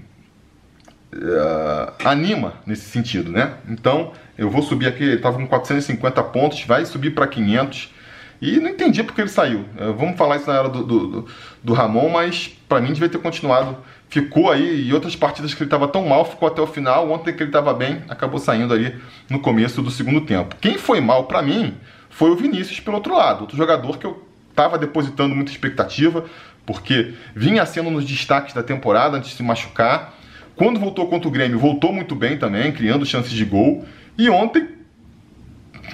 uh, 1.14 1.94
anima 2.04 2.56
nesse 2.66 2.90
sentido, 2.90 3.32
né? 3.32 3.54
Então, 3.70 4.14
eu 4.38 4.50
vou 4.50 4.62
subir 4.62 4.88
aqui, 4.88 5.04
ele 5.04 5.16
estava 5.16 5.38
com 5.38 5.48
450 5.48 6.24
pontos, 6.26 6.64
vai 6.64 6.86
subir 6.86 7.12
para 7.12 7.28
500. 7.28 7.94
E 8.42 8.60
não 8.60 8.70
entendi 8.70 9.04
porque 9.04 9.22
ele 9.22 9.30
saiu. 9.30 9.60
Uh, 9.60 9.94
vamos 9.94 10.18
falar 10.18 10.38
isso 10.38 10.48
na 10.48 10.60
hora 10.60 10.70
do, 10.70 10.84
do, 10.84 11.28
do 11.64 11.74
Ramon, 11.74 12.10
mas 12.10 12.48
para 12.68 12.82
mim 12.82 12.94
devia 12.94 13.10
ter 13.10 13.20
continuado. 13.20 13.78
Ficou 14.10 14.52
aí, 14.52 14.88
e 14.88 14.94
outras 14.94 15.16
partidas 15.16 15.54
que 15.54 15.62
ele 15.62 15.68
estava 15.68 15.88
tão 15.88 16.06
mal, 16.06 16.26
ficou 16.26 16.48
até 16.48 16.62
o 16.62 16.68
final. 16.68 17.10
Ontem 17.12 17.34
que 17.34 17.44
ele 17.44 17.50
estava 17.50 17.74
bem, 17.74 18.02
acabou 18.10 18.40
saindo 18.40 18.74
ali 18.74 18.96
no 19.30 19.40
começo 19.40 19.82
do 19.82 19.92
segundo 19.92 20.22
tempo. 20.22 20.56
Quem 20.60 20.78
foi 20.78 21.00
mal 21.00 21.26
para 21.26 21.42
mim 21.42 21.76
foi 22.10 22.32
o 22.32 22.36
Vinícius 22.36 22.80
pelo 22.80 22.98
outro 22.98 23.16
lado, 23.16 23.42
outro 23.42 23.56
jogador 23.56 23.98
que 23.98 24.06
eu 24.06 24.31
estava 24.52 24.78
depositando 24.78 25.34
muita 25.34 25.52
expectativa, 25.52 26.26
porque 26.66 27.14
vinha 27.36 27.66
sendo 27.66 27.90
nos 27.90 28.06
destaques 28.06 28.54
da 28.54 28.62
temporada 28.62 29.18
antes 29.18 29.32
de 29.32 29.38
se 29.38 29.44
machucar. 29.44 30.14
Quando 30.56 30.80
voltou 30.80 31.08
contra 31.08 31.28
o 31.28 31.32
Grêmio, 31.32 31.58
voltou 31.58 31.92
muito 31.92 32.16
bem 32.16 32.38
também, 32.38 32.72
criando 32.72 33.06
chances 33.06 33.32
de 33.32 33.44
gol. 33.44 33.84
E 34.18 34.30
ontem 34.30 34.68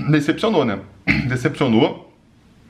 decepcionou, 0.09 0.65
né? 0.65 0.79
Decepcionou. 1.27 2.05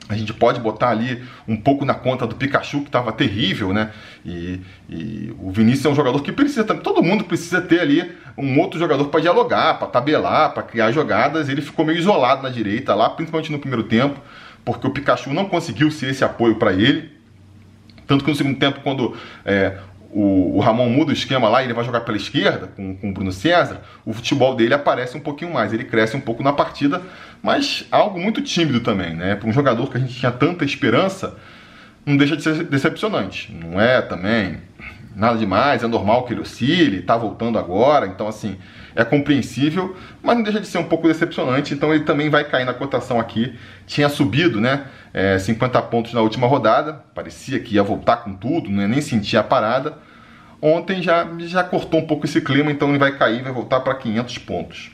A 0.08 0.16
gente 0.16 0.32
pode 0.32 0.58
botar 0.58 0.88
ali 0.88 1.22
um 1.46 1.56
pouco 1.56 1.84
na 1.84 1.92
conta 1.92 2.26
do 2.26 2.34
Pikachu, 2.34 2.80
que 2.80 2.86
estava 2.86 3.12
terrível, 3.12 3.74
né? 3.74 3.90
E, 4.24 4.58
e, 4.88 5.34
o 5.38 5.50
Vinícius 5.50 5.84
é 5.84 5.88
um 5.90 5.94
jogador 5.94 6.22
que 6.22 6.32
precisa 6.32 6.64
também. 6.64 6.82
Todo 6.82 7.02
mundo 7.02 7.24
precisa 7.24 7.60
ter 7.60 7.80
ali 7.80 8.10
um 8.36 8.58
outro 8.58 8.78
jogador 8.78 9.08
para 9.08 9.20
dialogar, 9.20 9.78
para 9.78 9.86
tabelar, 9.88 10.54
para 10.54 10.62
criar 10.62 10.92
jogadas. 10.92 11.50
Ele 11.50 11.60
ficou 11.60 11.84
meio 11.84 11.98
isolado 11.98 12.42
na 12.42 12.48
direita 12.48 12.94
lá, 12.94 13.10
principalmente 13.10 13.52
no 13.52 13.58
primeiro 13.58 13.82
tempo, 13.82 14.18
porque 14.72 14.86
o 14.86 14.90
Pikachu 14.90 15.32
não 15.32 15.46
conseguiu 15.46 15.90
ser 15.90 16.10
esse 16.10 16.22
apoio 16.22 16.56
para 16.56 16.72
ele. 16.72 17.10
Tanto 18.06 18.24
que 18.24 18.30
no 18.30 18.36
segundo 18.36 18.58
tempo, 18.58 18.80
quando 18.82 19.16
é, 19.44 19.78
o, 20.10 20.56
o, 20.56 20.60
Ramon 20.60 20.88
muda 20.88 21.10
o 21.10 21.14
esquema 21.14 21.48
lá 21.48 21.62
ele 21.62 21.72
vai 21.72 21.84
jogar 21.84 22.00
pela 22.00 22.16
esquerda 22.16 22.66
com, 22.68 22.96
com 22.96 23.10
o 23.10 23.12
Bruno 23.12 23.32
César, 23.32 23.82
o 24.04 24.12
futebol 24.12 24.54
dele 24.54 24.74
aparece 24.74 25.16
um 25.16 25.20
pouquinho 25.20 25.52
mais, 25.52 25.72
ele 25.72 25.84
cresce 25.84 26.16
um 26.16 26.20
pouco 26.20 26.42
na 26.42 26.52
partida, 26.52 27.02
mas 27.42 27.86
algo 27.90 28.18
muito 28.18 28.42
tímido 28.42 28.80
também, 28.80 29.14
né? 29.14 29.36
Para 29.36 29.48
um 29.48 29.52
jogador 29.52 29.90
que 29.90 29.96
a 29.96 30.00
gente 30.00 30.14
tinha 30.14 30.32
tanta 30.32 30.64
esperança, 30.64 31.36
não 32.04 32.16
deixa 32.16 32.36
de 32.36 32.42
ser 32.42 32.64
decepcionante. 32.64 33.52
Não 33.52 33.80
é 33.80 34.00
também 34.00 34.58
nada 35.14 35.36
demais, 35.36 35.82
é 35.82 35.86
normal 35.86 36.24
que 36.24 36.32
ele 36.32 36.40
oscile, 36.40 36.98
está 36.98 37.16
voltando 37.16 37.58
agora, 37.58 38.06
então 38.06 38.28
assim, 38.28 38.56
é 38.98 39.04
compreensível, 39.04 39.96
mas 40.20 40.36
não 40.36 40.42
deixa 40.42 40.60
de 40.60 40.66
ser 40.66 40.78
um 40.78 40.84
pouco 40.84 41.06
decepcionante, 41.06 41.72
então 41.72 41.94
ele 41.94 42.02
também 42.02 42.28
vai 42.28 42.42
cair 42.42 42.64
na 42.64 42.74
cotação 42.74 43.20
aqui. 43.20 43.56
Tinha 43.86 44.08
subido, 44.08 44.60
né? 44.60 44.86
É, 45.14 45.38
50 45.38 45.80
pontos 45.82 46.12
na 46.12 46.20
última 46.20 46.48
rodada, 46.48 46.94
parecia 47.14 47.60
que 47.60 47.76
ia 47.76 47.82
voltar 47.84 48.16
com 48.16 48.34
tudo, 48.34 48.68
ia 48.68 48.88
nem 48.88 49.00
sentir 49.00 49.36
a 49.36 49.42
parada. 49.44 49.96
Ontem 50.60 51.00
já, 51.00 51.24
já 51.38 51.62
cortou 51.62 52.00
um 52.00 52.06
pouco 52.08 52.26
esse 52.26 52.40
clima, 52.40 52.72
então 52.72 52.88
ele 52.88 52.98
vai 52.98 53.16
cair, 53.16 53.40
vai 53.40 53.52
voltar 53.52 53.78
para 53.78 53.94
500 53.94 54.38
pontos. 54.38 54.90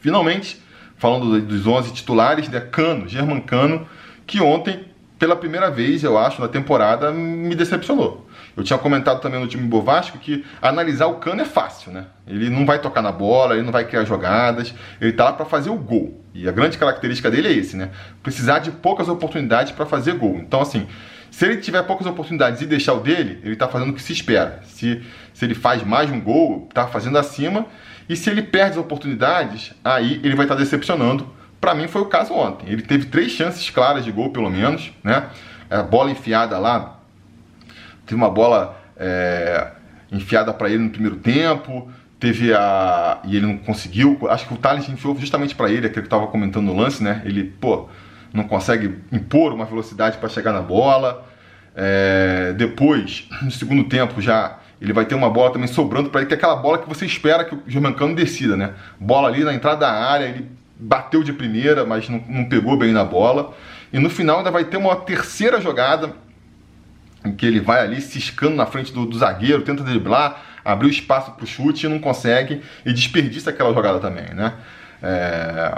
Finalmente, 0.00 0.60
falando 0.96 1.40
dos 1.40 1.68
11 1.68 1.92
titulares, 1.92 2.48
né, 2.48 2.58
Cano, 2.58 3.08
German 3.08 3.40
Cano, 3.42 3.86
que 4.26 4.40
ontem, 4.40 4.86
pela 5.20 5.36
primeira 5.36 5.70
vez, 5.70 6.02
eu 6.02 6.18
acho, 6.18 6.42
na 6.42 6.48
temporada, 6.48 7.12
me 7.12 7.54
decepcionou. 7.54 8.27
Eu 8.58 8.64
tinha 8.64 8.76
comentado 8.76 9.20
também 9.20 9.38
no 9.38 9.46
time 9.46 9.62
Bovasco 9.68 10.18
que 10.18 10.44
analisar 10.60 11.06
o 11.06 11.14
Cano 11.14 11.40
é 11.40 11.44
fácil, 11.44 11.92
né? 11.92 12.06
Ele 12.26 12.50
não 12.50 12.66
vai 12.66 12.80
tocar 12.80 13.00
na 13.00 13.12
bola, 13.12 13.54
ele 13.54 13.62
não 13.62 13.70
vai 13.70 13.84
criar 13.84 14.02
jogadas, 14.02 14.74
ele 15.00 15.12
tá 15.12 15.26
lá 15.26 15.32
para 15.32 15.46
fazer 15.46 15.70
o 15.70 15.76
gol. 15.76 16.20
E 16.34 16.48
a 16.48 16.50
grande 16.50 16.76
característica 16.76 17.30
dele 17.30 17.46
é 17.46 17.52
esse, 17.52 17.76
né? 17.76 17.90
Precisar 18.20 18.58
de 18.58 18.72
poucas 18.72 19.08
oportunidades 19.08 19.70
para 19.70 19.86
fazer 19.86 20.14
gol. 20.14 20.38
Então, 20.40 20.60
assim, 20.60 20.88
se 21.30 21.44
ele 21.44 21.58
tiver 21.58 21.84
poucas 21.84 22.04
oportunidades 22.08 22.60
e 22.60 22.66
deixar 22.66 22.94
o 22.94 23.00
dele, 23.00 23.40
ele 23.44 23.54
tá 23.54 23.68
fazendo 23.68 23.90
o 23.90 23.94
que 23.94 24.02
se 24.02 24.12
espera. 24.12 24.58
Se, 24.64 25.04
se 25.32 25.44
ele 25.44 25.54
faz 25.54 25.84
mais 25.84 26.10
um 26.10 26.20
gol, 26.20 26.68
tá 26.74 26.88
fazendo 26.88 27.16
acima. 27.16 27.64
E 28.08 28.16
se 28.16 28.28
ele 28.28 28.42
perde 28.42 28.72
as 28.72 28.78
oportunidades, 28.78 29.72
aí 29.84 30.20
ele 30.24 30.34
vai 30.34 30.46
estar 30.46 30.56
tá 30.56 30.60
decepcionando. 30.60 31.32
Para 31.60 31.76
mim 31.76 31.86
foi 31.86 32.02
o 32.02 32.06
caso 32.06 32.34
ontem. 32.34 32.68
Ele 32.68 32.82
teve 32.82 33.06
três 33.06 33.30
chances 33.30 33.70
claras 33.70 34.04
de 34.04 34.10
gol, 34.10 34.30
pelo 34.30 34.50
menos, 34.50 34.90
né? 35.04 35.28
A 35.70 35.84
bola 35.84 36.10
enfiada 36.10 36.58
lá 36.58 36.97
teve 38.08 38.14
uma 38.14 38.30
bola 38.30 38.80
é, 38.96 39.68
enfiada 40.10 40.52
para 40.52 40.68
ele 40.68 40.82
no 40.82 40.90
primeiro 40.90 41.16
tempo, 41.16 41.90
teve 42.18 42.52
a. 42.52 43.20
e 43.24 43.36
ele 43.36 43.46
não 43.46 43.58
conseguiu. 43.58 44.18
Acho 44.28 44.48
que 44.48 44.54
o 44.54 44.56
Thales 44.56 44.88
enfiou 44.88 45.16
justamente 45.18 45.54
para 45.54 45.70
ele, 45.70 45.86
aquele 45.86 46.02
que 46.02 46.06
estava 46.06 46.26
comentando 46.26 46.66
no 46.66 46.76
lance, 46.76 47.02
né? 47.02 47.22
Ele, 47.24 47.44
pô, 47.44 47.88
não 48.32 48.44
consegue 48.44 48.98
impor 49.12 49.52
uma 49.52 49.64
velocidade 49.64 50.18
para 50.18 50.28
chegar 50.28 50.52
na 50.52 50.62
bola. 50.62 51.26
É, 51.76 52.54
depois, 52.56 53.28
no 53.42 53.50
segundo 53.50 53.84
tempo, 53.84 54.20
já 54.20 54.58
ele 54.80 54.92
vai 54.92 55.04
ter 55.04 55.14
uma 55.14 55.28
bola 55.28 55.52
também 55.52 55.68
sobrando 55.68 56.08
para 56.08 56.20
ele, 56.20 56.28
que 56.28 56.34
é 56.34 56.36
aquela 56.36 56.56
bola 56.56 56.78
que 56.78 56.88
você 56.88 57.04
espera 57.04 57.44
que 57.44 57.54
o 57.54 57.62
Germancano 57.66 58.14
decida, 58.14 58.56
né? 58.56 58.74
Bola 58.98 59.28
ali 59.28 59.44
na 59.44 59.52
entrada 59.52 59.80
da 59.80 59.92
área, 59.92 60.26
ele 60.26 60.46
bateu 60.78 61.24
de 61.24 61.32
primeira, 61.32 61.84
mas 61.84 62.08
não, 62.08 62.22
não 62.28 62.44
pegou 62.44 62.76
bem 62.76 62.92
na 62.92 63.04
bola. 63.04 63.54
E 63.92 63.98
no 63.98 64.08
final 64.08 64.38
ainda 64.38 64.50
vai 64.50 64.64
ter 64.64 64.76
uma 64.76 64.94
terceira 64.94 65.60
jogada 65.60 66.12
em 67.28 67.32
que 67.34 67.46
ele 67.46 67.60
vai 67.60 67.80
ali 67.80 68.00
ciscando 68.00 68.56
na 68.56 68.66
frente 68.66 68.92
do, 68.92 69.06
do 69.06 69.18
zagueiro, 69.18 69.62
tenta 69.62 69.82
driblar, 69.82 70.42
abrir 70.64 70.90
espaço 70.90 71.32
para 71.32 71.44
o 71.44 71.46
chute 71.46 71.86
e 71.86 71.88
não 71.88 71.98
consegue 71.98 72.62
e 72.84 72.92
desperdiça 72.92 73.50
aquela 73.50 73.72
jogada 73.72 73.98
também, 73.98 74.34
né? 74.34 74.54
É... 75.02 75.72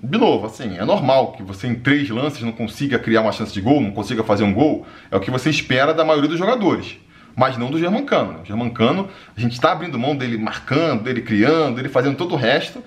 De 0.00 0.16
novo, 0.16 0.46
assim, 0.46 0.78
é 0.78 0.84
normal 0.84 1.32
que 1.32 1.42
você 1.42 1.66
em 1.66 1.74
três 1.74 2.08
lances 2.08 2.40
não 2.42 2.52
consiga 2.52 3.00
criar 3.00 3.20
uma 3.20 3.32
chance 3.32 3.52
de 3.52 3.60
gol, 3.60 3.80
não 3.80 3.90
consiga 3.90 4.22
fazer 4.22 4.44
um 4.44 4.54
gol, 4.54 4.86
é 5.10 5.16
o 5.16 5.20
que 5.20 5.28
você 5.28 5.50
espera 5.50 5.92
da 5.92 6.04
maioria 6.04 6.28
dos 6.28 6.38
jogadores, 6.38 6.96
mas 7.34 7.58
não 7.58 7.68
do 7.68 7.80
Germancano. 7.80 8.34
Né? 8.34 8.38
O 8.44 8.44
Germancano, 8.44 9.08
a 9.36 9.40
gente 9.40 9.54
está 9.54 9.72
abrindo 9.72 9.98
mão 9.98 10.14
dele 10.14 10.38
marcando, 10.38 11.02
dele 11.02 11.20
criando, 11.20 11.74
dele 11.76 11.88
fazendo 11.88 12.16
todo 12.16 12.34
o 12.34 12.36
resto, 12.36 12.82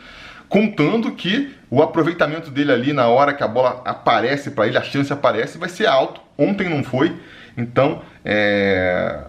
contando 0.47 1.11
que 1.11 1.53
o 1.69 1.81
aproveitamento 1.81 2.49
dele 2.49 2.71
ali 2.71 2.93
na 2.93 3.07
hora 3.07 3.33
que 3.33 3.43
a 3.43 3.47
bola 3.47 3.81
aparece 3.83 4.51
para 4.51 4.67
ele, 4.67 4.77
a 4.77 4.81
chance 4.81 5.11
aparece, 5.11 5.57
vai 5.57 5.67
ser 5.67 5.87
alto. 5.87 6.21
Ontem 6.37 6.69
não 6.69 6.81
foi, 6.81 7.13
então, 7.57 8.01
é... 8.23 9.19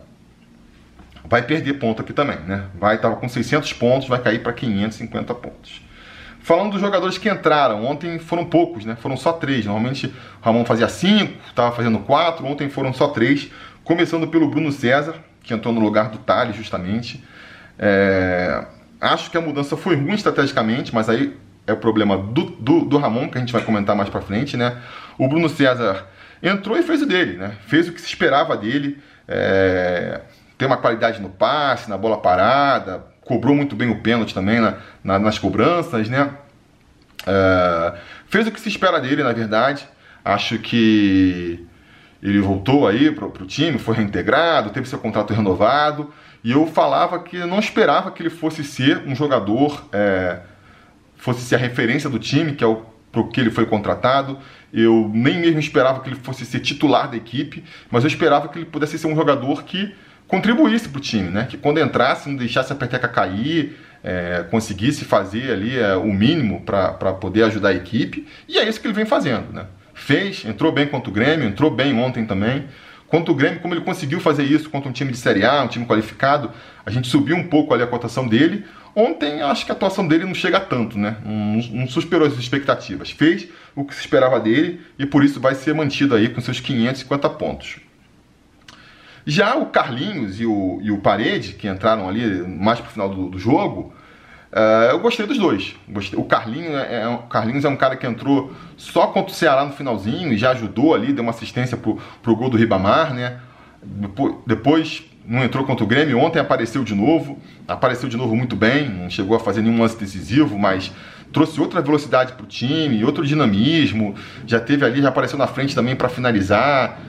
vai 1.25 1.43
perder 1.43 1.75
ponto 1.75 2.03
aqui 2.03 2.13
também, 2.13 2.39
né? 2.41 2.67
Vai 2.75 2.97
estar 2.97 3.11
com 3.11 3.29
600 3.29 3.73
pontos, 3.75 4.09
vai 4.09 4.21
cair 4.21 4.43
para 4.43 4.53
550 4.53 5.35
pontos. 5.35 5.83
Falando 6.43 6.73
dos 6.73 6.81
jogadores 6.81 7.19
que 7.19 7.29
entraram, 7.29 7.85
ontem 7.85 8.19
foram 8.19 8.45
poucos, 8.45 8.85
né? 8.85 8.97
Foram 8.97 9.17
só 9.17 9.33
três. 9.33 9.65
Normalmente 9.65 10.07
o 10.07 10.45
Ramon 10.45 10.65
fazia 10.65 10.89
cinco, 10.89 11.35
estava 11.49 11.75
fazendo 11.75 12.01
quatro, 12.01 12.45
ontem 12.45 12.69
foram 12.69 12.93
só 12.93 13.09
três. 13.09 13.49
Começando 13.85 14.27
pelo 14.27 14.49
Bruno 14.49 14.73
César, 14.73 15.15
que 15.43 15.55
entrou 15.55 15.73
no 15.73 15.81
lugar 15.81 16.09
do 16.11 16.19
Thales, 16.19 16.57
justamente. 16.57 17.23
É... 17.79 18.65
Acho 19.01 19.31
que 19.31 19.37
a 19.37 19.41
mudança 19.41 19.77
foi 19.77 19.95
ruim 19.95 20.15
estrategicamente, 20.15 20.93
mas 20.93 21.09
aí 21.09 21.37
é 21.65 21.73
o 21.73 21.77
problema 21.77 22.19
do, 22.19 22.45
do, 22.45 22.81
do 22.87 22.99
Ramon, 22.99 23.29
que 23.29 23.39
a 23.39 23.41
gente 23.41 23.53
vai 23.53 23.63
comentar 23.63 23.95
mais 23.95 24.09
para 24.09 24.21
frente, 24.21 24.57
né? 24.57 24.79
O 25.17 25.29
Bruno 25.29 25.49
César 25.49 26.09
entrou 26.43 26.77
e 26.77 26.83
fez 26.83 27.03
o 27.03 27.07
dele, 27.07 27.37
né? 27.37 27.53
Fez 27.67 27.89
o 27.89 27.93
que 27.93 28.01
se 28.01 28.09
esperava 28.09 28.57
dele. 28.57 28.99
É... 29.29 30.21
Tem 30.59 30.67
uma 30.67 30.77
qualidade 30.77 31.21
no 31.21 31.31
passe, 31.31 31.89
na 31.89 31.97
bola 31.97 32.21
parada, 32.21 33.05
cobrou 33.23 33.55
muito 33.55 33.75
bem 33.77 33.91
o 33.91 34.01
pênalti 34.01 34.35
também 34.35 34.61
na, 34.61 34.79
na, 35.03 35.19
nas 35.19 35.39
cobranças, 35.39 36.09
né? 36.09 36.31
É... 37.27 37.95
Fez 38.29 38.47
o 38.47 38.51
que 38.51 38.61
se 38.61 38.69
espera 38.69 39.01
dele, 39.01 39.23
na 39.23 39.33
verdade. 39.33 39.89
Acho 40.25 40.59
que 40.59 41.67
ele 42.23 42.41
voltou 42.41 42.87
aí 42.87 43.11
para 43.11 43.27
o 43.27 43.47
time, 43.47 43.79
foi 43.79 43.97
reintegrado, 43.97 44.71
teve 44.71 44.89
seu 44.89 44.99
contrato 44.99 45.33
renovado. 45.33 46.13
E 46.45 46.53
eu 46.53 46.67
falava 46.67 47.21
que 47.21 47.39
não 47.39 47.59
esperava 47.59 48.11
que 48.11 48.23
ele 48.23 48.31
fosse 48.31 48.65
ser 48.65 48.99
um 49.07 49.15
jogador, 49.15 49.87
é, 49.93 50.41
fosse 51.17 51.41
ser 51.43 51.55
a 51.55 51.59
referência 51.59 52.11
do 52.11 52.19
time, 52.19 52.53
que 52.53 52.65
é 52.65 52.67
o 52.67 52.93
para 53.13 53.23
que 53.25 53.41
ele 53.41 53.51
foi 53.51 53.67
contratado. 53.67 54.39
Eu 54.73 55.11
nem 55.13 55.39
mesmo 55.39 55.59
esperava 55.59 56.01
que 56.01 56.09
ele 56.09 56.17
fosse 56.17 56.47
ser 56.47 56.61
titular 56.61 57.11
da 57.11 57.17
equipe, 57.17 57.63
mas 57.91 58.05
eu 58.05 58.09
esperava 58.09 58.49
que 58.49 58.59
ele 58.59 58.65
pudesse 58.65 58.99
ser 58.99 59.07
um 59.07 59.15
jogador 59.15 59.65
que 59.65 59.95
contribuísse 60.27 60.89
para 60.89 60.99
o 60.99 61.01
time, 61.01 61.29
né? 61.29 61.47
Que 61.49 61.59
quando 61.59 61.79
entrasse 61.79 62.29
não 62.29 62.37
deixasse 62.37 62.73
a 62.73 62.77
peteca 62.77 63.07
cair, 63.07 63.77
é, 64.03 64.45
conseguisse 64.51 65.05
fazer 65.05 65.53
ali 65.53 65.79
é, 65.79 65.95
o 65.95 66.13
mínimo 66.13 66.63
para 66.63 67.13
poder 67.13 67.45
ajudar 67.45 67.69
a 67.69 67.75
equipe. 67.75 68.27
E 68.49 68.59
é 68.59 68.67
isso 68.67 68.81
que 68.81 68.87
ele 68.87 68.95
vem 68.95 69.05
fazendo, 69.05 69.53
né? 69.53 69.67
Fez, 69.93 70.45
entrou 70.47 70.73
bem 70.73 70.87
contra 70.87 71.11
o 71.11 71.13
Grêmio, 71.13 71.47
entrou 71.47 71.71
bem 71.71 71.99
ontem 71.99 72.25
também. 72.25 72.65
Contra 73.09 73.31
o 73.31 73.35
Grêmio, 73.35 73.61
como 73.61 73.75
ele 73.75 73.83
conseguiu 73.83 74.21
fazer 74.21 74.45
isso 74.45 74.71
contra 74.71 74.89
um 74.89 74.93
time 74.93 75.13
de 75.13 75.19
Série 75.19 75.45
A, 75.45 75.63
um 75.63 75.69
time 75.69 75.85
qualificado, 75.85 76.51
a 76.85 76.91
gente 76.91 77.09
subiu 77.09 77.37
um 77.37 77.47
pouco 77.47 77.75
ali 77.75 77.83
a 77.83 77.87
cotação 77.87 78.27
dele. 78.27 78.65
Ontem 78.95 79.41
acho 79.41 79.65
que 79.65 79.73
a 79.73 79.75
atuação 79.75 80.07
dele 80.07 80.25
não 80.25 80.35
chega 80.35 80.61
tanto, 80.61 80.99
né? 80.99 81.17
Não, 81.25 81.81
não 81.81 81.89
superou 81.89 82.27
as 82.27 82.35
expectativas. 82.35 83.11
Fez 83.11 83.49
o 83.75 83.85
que 83.85 83.95
se 83.95 84.01
esperava 84.01 84.39
dele 84.39 84.83
e 84.99 85.07
por 85.07 85.25
isso 85.25 85.41
vai 85.41 85.55
ser 85.55 85.75
mantido 85.75 86.15
aí 86.15 86.29
com 86.29 86.41
seus 86.41 86.61
550 86.61 87.31
pontos. 87.31 87.81
Já 89.25 89.55
o 89.55 89.67
Carlinhos 89.67 90.41
e 90.41 90.47
o, 90.47 90.79
e 90.83 90.91
o 90.91 90.99
Parede, 90.99 91.55
que 91.55 91.69
entraram 91.69 92.09
ali 92.09 92.27
mais 92.47 92.81
pro 92.81 92.91
final 92.91 93.09
do, 93.09 93.31
do 93.31 93.39
jogo, 93.39 93.95
uh, 94.53 94.91
eu 94.91 94.99
gostei 94.99 95.27
dos 95.27 95.39
dois. 95.39 95.75
Gostei. 95.89 96.19
O 96.19 96.25
Carlinhos 96.25 96.75
é, 96.75 97.03
é, 97.03 97.19
Carlinhos 97.31 97.65
é 97.65 97.69
um 97.69 97.77
cara 97.77 97.97
que 97.97 98.07
entrou 98.07 98.53
só 98.77 99.07
contra 99.07 99.33
o 99.33 99.35
Ceará 99.35 99.65
no 99.65 99.73
finalzinho 99.73 100.33
e 100.33 100.37
já 100.37 100.51
ajudou 100.51 100.95
ali, 100.95 101.13
deu 101.13 101.23
uma 101.23 101.31
assistência 101.31 101.79
pro, 101.79 101.99
pro 102.23 102.37
gol 102.37 102.51
do 102.51 102.59
Ribamar, 102.59 103.15
né? 103.15 103.41
Depois 104.47 105.03
não 105.27 105.43
entrou 105.43 105.65
contra 105.65 105.85
o 105.85 105.87
Grêmio, 105.87 106.19
ontem 106.19 106.39
apareceu 106.39 106.83
de 106.85 106.95
novo, 106.95 107.39
apareceu 107.67 108.09
de 108.09 108.17
novo 108.17 108.35
muito 108.35 108.57
bem, 108.57 108.89
não 108.89 109.09
chegou 109.09 109.37
a 109.37 109.41
fazer 109.41 109.63
nenhum 109.63 109.81
lance 109.81 109.97
decisivo, 109.97 110.59
mas 110.59 110.93
trouxe 111.33 111.61
outra 111.61 111.81
velocidade 111.81 112.33
para 112.33 112.45
o 112.45 112.47
time, 112.47 113.05
outro 113.05 113.25
dinamismo, 113.25 114.15
já 114.47 114.61
teve 114.61 114.85
ali, 114.85 115.01
já 115.01 115.09
apareceu 115.09 115.39
na 115.39 115.47
frente 115.47 115.75
também 115.75 115.97
para 115.97 116.09
finalizar, 116.09 117.01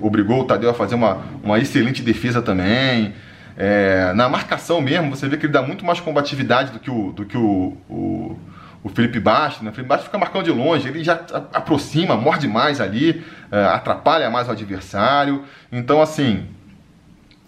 obrigou 0.00 0.40
o 0.40 0.44
Tadeu 0.44 0.70
a 0.70 0.74
fazer 0.74 0.94
uma, 0.94 1.22
uma 1.42 1.58
excelente 1.58 2.02
defesa 2.02 2.40
também. 2.40 3.12
É, 3.56 4.12
na 4.14 4.28
marcação 4.28 4.80
mesmo, 4.80 5.14
você 5.14 5.28
vê 5.28 5.36
que 5.36 5.46
ele 5.46 5.52
dá 5.52 5.62
muito 5.62 5.84
mais 5.84 6.00
combatividade 6.00 6.72
do 6.72 6.78
que 6.78 6.90
o, 6.90 7.12
do 7.12 7.24
que 7.24 7.36
o, 7.36 7.76
o, 7.88 8.38
o 8.82 8.88
Felipe 8.88 9.20
Baixo, 9.20 9.62
né? 9.62 9.70
O 9.70 9.72
Felipe 9.74 9.88
Baixo 9.88 10.04
fica 10.04 10.16
marcando 10.16 10.44
de 10.44 10.50
longe, 10.50 10.88
ele 10.88 11.04
já 11.04 11.20
aproxima, 11.52 12.16
morde 12.16 12.48
mais 12.48 12.80
ali, 12.80 13.22
é, 13.50 13.64
atrapalha 13.64 14.30
mais 14.30 14.48
o 14.48 14.52
adversário. 14.52 15.42
Então, 15.70 16.00
assim, 16.00 16.46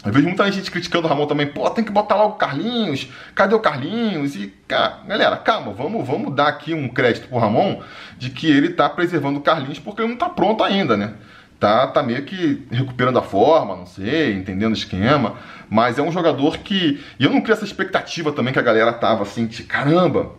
Eu 0.04 0.12
vejo 0.12 0.26
muita 0.26 0.50
gente 0.52 0.70
criticando 0.70 1.06
o 1.06 1.10
Ramon 1.10 1.26
também, 1.26 1.46
pô, 1.46 1.68
tem 1.70 1.82
que 1.82 1.90
botar 1.90 2.16
lá 2.16 2.26
o 2.26 2.32
Carlinhos, 2.32 3.08
cadê 3.34 3.54
o 3.54 3.60
Carlinhos? 3.60 4.36
E, 4.36 4.52
cara, 4.68 4.98
galera, 5.06 5.36
calma, 5.38 5.72
vamos, 5.72 6.06
vamos 6.06 6.34
dar 6.34 6.48
aqui 6.48 6.74
um 6.74 6.88
crédito 6.88 7.26
pro 7.26 7.38
Ramon 7.38 7.80
de 8.18 8.28
que 8.28 8.46
ele 8.46 8.70
tá 8.70 8.88
preservando 8.88 9.38
o 9.38 9.42
Carlinhos 9.42 9.78
porque 9.78 10.02
ele 10.02 10.10
não 10.10 10.16
tá 10.16 10.28
pronto 10.28 10.62
ainda, 10.62 10.96
né? 10.96 11.14
Tá, 11.58 11.86
tá 11.86 12.02
meio 12.02 12.22
que 12.24 12.66
recuperando 12.70 13.18
a 13.18 13.22
forma, 13.22 13.76
não 13.76 13.86
sei, 13.86 14.34
entendendo 14.34 14.72
o 14.72 14.76
esquema, 14.76 15.36
mas 15.70 15.98
é 15.98 16.02
um 16.02 16.12
jogador 16.12 16.58
que. 16.58 17.02
E 17.18 17.24
eu 17.24 17.30
não 17.30 17.40
crio 17.40 17.54
essa 17.54 17.64
expectativa 17.64 18.32
também 18.32 18.52
que 18.52 18.58
a 18.58 18.62
galera 18.62 18.92
tava 18.92 19.22
assim, 19.22 19.46
de 19.46 19.62
caramba, 19.62 20.32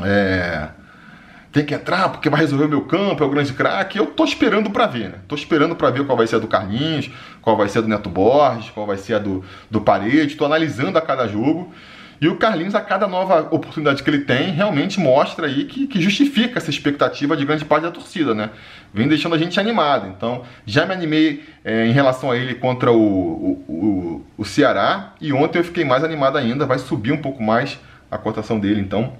é 0.00 0.68
tem 1.52 1.64
que 1.64 1.74
entrar 1.74 2.08
porque 2.08 2.30
vai 2.30 2.40
resolver 2.40 2.64
o 2.64 2.68
meu 2.68 2.80
campo, 2.80 3.22
é 3.22 3.26
o 3.26 3.30
grande 3.30 3.52
craque. 3.52 3.98
Eu 3.98 4.06
tô 4.06 4.24
esperando 4.24 4.70
para 4.70 4.86
ver, 4.86 5.10
né? 5.10 5.18
Tô 5.28 5.34
esperando 5.34 5.76
para 5.76 5.90
ver 5.90 6.06
qual 6.06 6.16
vai 6.16 6.26
ser 6.26 6.36
a 6.36 6.38
do 6.38 6.48
Carlinhos, 6.48 7.10
qual 7.42 7.56
vai 7.56 7.68
ser 7.68 7.78
a 7.78 7.82
do 7.82 7.88
Neto 7.88 8.08
Borges, 8.08 8.70
qual 8.70 8.86
vai 8.86 8.96
ser 8.96 9.14
a 9.14 9.18
do, 9.18 9.44
do 9.70 9.80
Parede. 9.80 10.36
Tô 10.36 10.46
analisando 10.46 10.96
a 10.96 11.02
cada 11.02 11.28
jogo. 11.28 11.72
E 12.20 12.28
o 12.28 12.36
Carlinhos, 12.36 12.76
a 12.76 12.80
cada 12.80 13.08
nova 13.08 13.48
oportunidade 13.50 14.00
que 14.00 14.08
ele 14.08 14.20
tem, 14.20 14.52
realmente 14.52 15.00
mostra 15.00 15.48
aí 15.48 15.64
que, 15.64 15.88
que 15.88 16.00
justifica 16.00 16.56
essa 16.56 16.70
expectativa 16.70 17.36
de 17.36 17.44
grande 17.44 17.64
parte 17.64 17.82
da 17.82 17.90
torcida, 17.90 18.32
né? 18.32 18.50
Vem 18.94 19.08
deixando 19.08 19.34
a 19.34 19.38
gente 19.38 19.58
animado. 19.58 20.06
Então, 20.06 20.44
já 20.64 20.86
me 20.86 20.94
animei 20.94 21.42
é, 21.64 21.84
em 21.84 21.90
relação 21.90 22.30
a 22.30 22.36
ele 22.36 22.54
contra 22.54 22.92
o, 22.92 22.96
o, 22.96 23.64
o, 23.68 24.26
o 24.38 24.44
Ceará. 24.44 25.14
E 25.20 25.32
ontem 25.32 25.58
eu 25.58 25.64
fiquei 25.64 25.84
mais 25.84 26.04
animado 26.04 26.38
ainda. 26.38 26.64
Vai 26.64 26.78
subir 26.78 27.10
um 27.10 27.20
pouco 27.20 27.42
mais 27.42 27.76
a 28.08 28.16
cotação 28.16 28.60
dele, 28.60 28.80
então 28.80 29.14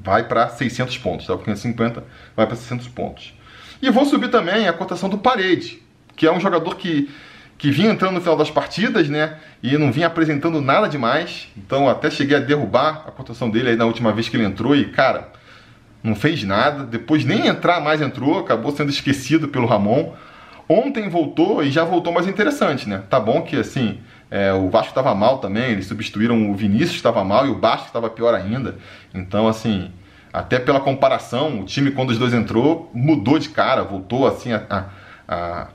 vai 0.00 0.24
para 0.26 0.48
600 0.48 0.96
pontos, 0.98 1.26
tá? 1.26 1.36
Porque 1.36 1.54
50 1.54 2.04
vai 2.36 2.46
para 2.46 2.56
600 2.56 2.88
pontos. 2.88 3.34
E 3.82 3.90
vou 3.90 4.04
subir 4.04 4.30
também 4.30 4.66
a 4.66 4.72
cotação 4.72 5.08
do 5.08 5.18
Parede, 5.18 5.82
que 6.18 6.26
é 6.26 6.32
um 6.32 6.40
jogador 6.40 6.76
que, 6.76 7.08
que 7.56 7.70
vinha 7.70 7.90
entrando 7.90 8.14
no 8.14 8.20
final 8.20 8.36
das 8.36 8.50
partidas, 8.50 9.08
né? 9.08 9.38
E 9.62 9.78
não 9.78 9.90
vinha 9.90 10.08
apresentando 10.08 10.60
nada 10.60 10.88
demais. 10.88 11.48
Então 11.56 11.88
até 11.88 12.10
cheguei 12.10 12.36
a 12.36 12.40
derrubar 12.40 13.04
a 13.06 13.10
cotação 13.12 13.48
dele 13.48 13.70
aí 13.70 13.76
na 13.76 13.86
última 13.86 14.12
vez 14.12 14.28
que 14.28 14.36
ele 14.36 14.44
entrou 14.44 14.76
e, 14.76 14.86
cara, 14.86 15.28
não 16.02 16.14
fez 16.14 16.42
nada. 16.42 16.84
Depois 16.84 17.24
nem 17.24 17.46
entrar 17.46 17.80
mais 17.80 18.02
entrou, 18.02 18.40
acabou 18.40 18.72
sendo 18.72 18.90
esquecido 18.90 19.48
pelo 19.48 19.66
Ramon. 19.66 20.12
Ontem 20.68 21.08
voltou 21.08 21.62
e 21.62 21.70
já 21.70 21.84
voltou 21.84 22.12
mais 22.12 22.26
interessante, 22.26 22.88
né? 22.88 23.02
Tá 23.08 23.18
bom 23.18 23.40
que 23.40 23.56
assim, 23.56 24.00
é, 24.30 24.52
o 24.52 24.68
Vasco 24.68 24.90
estava 24.90 25.14
mal 25.14 25.38
também, 25.38 25.70
eles 25.70 25.86
substituíram 25.86 26.50
o 26.50 26.54
Vinícius 26.54 26.96
estava 26.96 27.24
mal 27.24 27.46
e 27.46 27.50
o 27.50 27.54
Bastos 27.54 27.86
estava 27.86 28.10
pior 28.10 28.34
ainda. 28.34 28.76
Então, 29.14 29.48
assim, 29.48 29.90
até 30.32 30.58
pela 30.58 30.80
comparação, 30.80 31.60
o 31.60 31.64
time 31.64 31.90
quando 31.92 32.10
os 32.10 32.18
dois 32.18 32.34
entrou 32.34 32.90
mudou 32.92 33.38
de 33.38 33.48
cara, 33.48 33.82
voltou 33.82 34.26
assim 34.26 34.52
a, 34.52 34.62
a, 34.68 34.84
a 35.26 35.68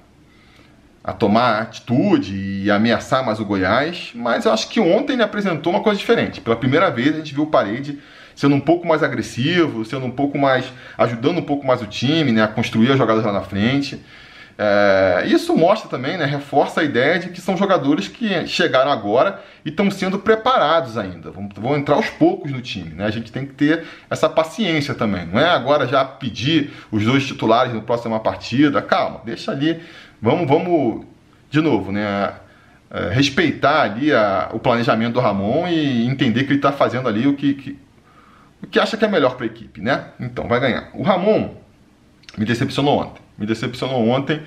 tomar 1.11 1.63
atitude 1.63 2.33
e 2.63 2.71
ameaçar 2.71 3.25
mais 3.25 3.39
o 3.39 3.45
Goiás. 3.45 4.11
Mas 4.15 4.45
eu 4.45 4.53
acho 4.53 4.69
que 4.69 4.79
ontem 4.79 5.13
ele 5.13 5.23
apresentou 5.23 5.73
uma 5.73 5.81
coisa 5.81 5.99
diferente. 5.99 6.39
Pela 6.39 6.55
primeira 6.55 6.89
vez 6.89 7.13
a 7.15 7.17
gente 7.17 7.33
viu 7.33 7.43
o 7.43 7.47
Parede 7.47 7.99
sendo 8.35 8.55
um 8.55 8.59
pouco 8.59 8.87
mais 8.87 9.03
agressivo, 9.03 9.83
sendo 9.83 10.05
um 10.05 10.11
pouco 10.11 10.37
mais 10.37 10.65
ajudando 10.97 11.39
um 11.39 11.43
pouco 11.43 11.65
mais 11.65 11.81
o 11.81 11.87
time, 11.87 12.31
né, 12.31 12.43
a 12.43 12.47
construir 12.47 12.91
as 12.91 12.97
jogadas 12.97 13.25
lá 13.25 13.31
na 13.31 13.41
frente. 13.41 13.99
É, 14.55 15.23
isso 15.25 15.55
mostra 15.57 15.89
também, 15.89 16.15
né, 16.15 16.25
reforça 16.25 16.81
a 16.81 16.83
ideia 16.83 17.17
de 17.17 17.29
que 17.29 17.41
são 17.41 17.57
jogadores 17.57 18.07
que 18.07 18.45
chegaram 18.45 18.91
agora 18.91 19.41
e 19.65 19.69
estão 19.69 19.89
sendo 19.89 20.19
preparados 20.19 20.97
ainda. 20.97 21.31
Vão, 21.31 21.49
vão, 21.55 21.75
entrar 21.75 21.95
aos 21.95 22.09
poucos 22.09 22.51
no 22.51 22.61
time. 22.61 22.93
Né? 22.93 23.05
A 23.05 23.09
gente 23.09 23.31
tem 23.31 23.45
que 23.45 23.53
ter 23.53 23.83
essa 24.09 24.29
paciência 24.29 24.93
também. 24.93 25.25
Não 25.25 25.39
é 25.39 25.49
agora 25.49 25.87
já 25.87 26.05
pedir 26.05 26.71
os 26.91 27.03
dois 27.03 27.25
titulares 27.25 27.73
na 27.73 27.81
próxima 27.81 28.19
partida. 28.19 28.81
Calma, 28.81 29.21
deixa 29.25 29.51
ali. 29.51 29.81
Vamos, 30.23 30.47
vamos 30.47 31.05
de 31.51 31.61
novo, 31.61 31.91
né? 31.91 32.33
É, 32.89 33.09
respeitar 33.09 33.81
ali 33.81 34.13
a, 34.13 34.49
o 34.53 34.59
planejamento 34.59 35.13
do 35.13 35.19
Ramon 35.19 35.67
e 35.67 36.07
entender 36.07 36.45
que 36.45 36.51
ele 36.51 36.59
está 36.59 36.71
fazendo 36.71 37.07
ali 37.09 37.27
o 37.27 37.35
que, 37.35 37.53
que, 37.55 37.79
o 38.61 38.67
que 38.67 38.79
acha 38.79 38.95
que 38.95 39.03
é 39.03 39.07
melhor 39.07 39.35
para 39.35 39.45
a 39.45 39.47
equipe, 39.47 39.81
né? 39.81 40.05
Então 40.19 40.47
vai 40.47 40.59
ganhar. 40.59 40.89
O 40.93 41.03
Ramon 41.03 41.55
me 42.37 42.45
decepcionou 42.45 42.99
ontem 42.99 43.23
me 43.37 43.45
decepcionou 43.45 44.07
ontem 44.07 44.41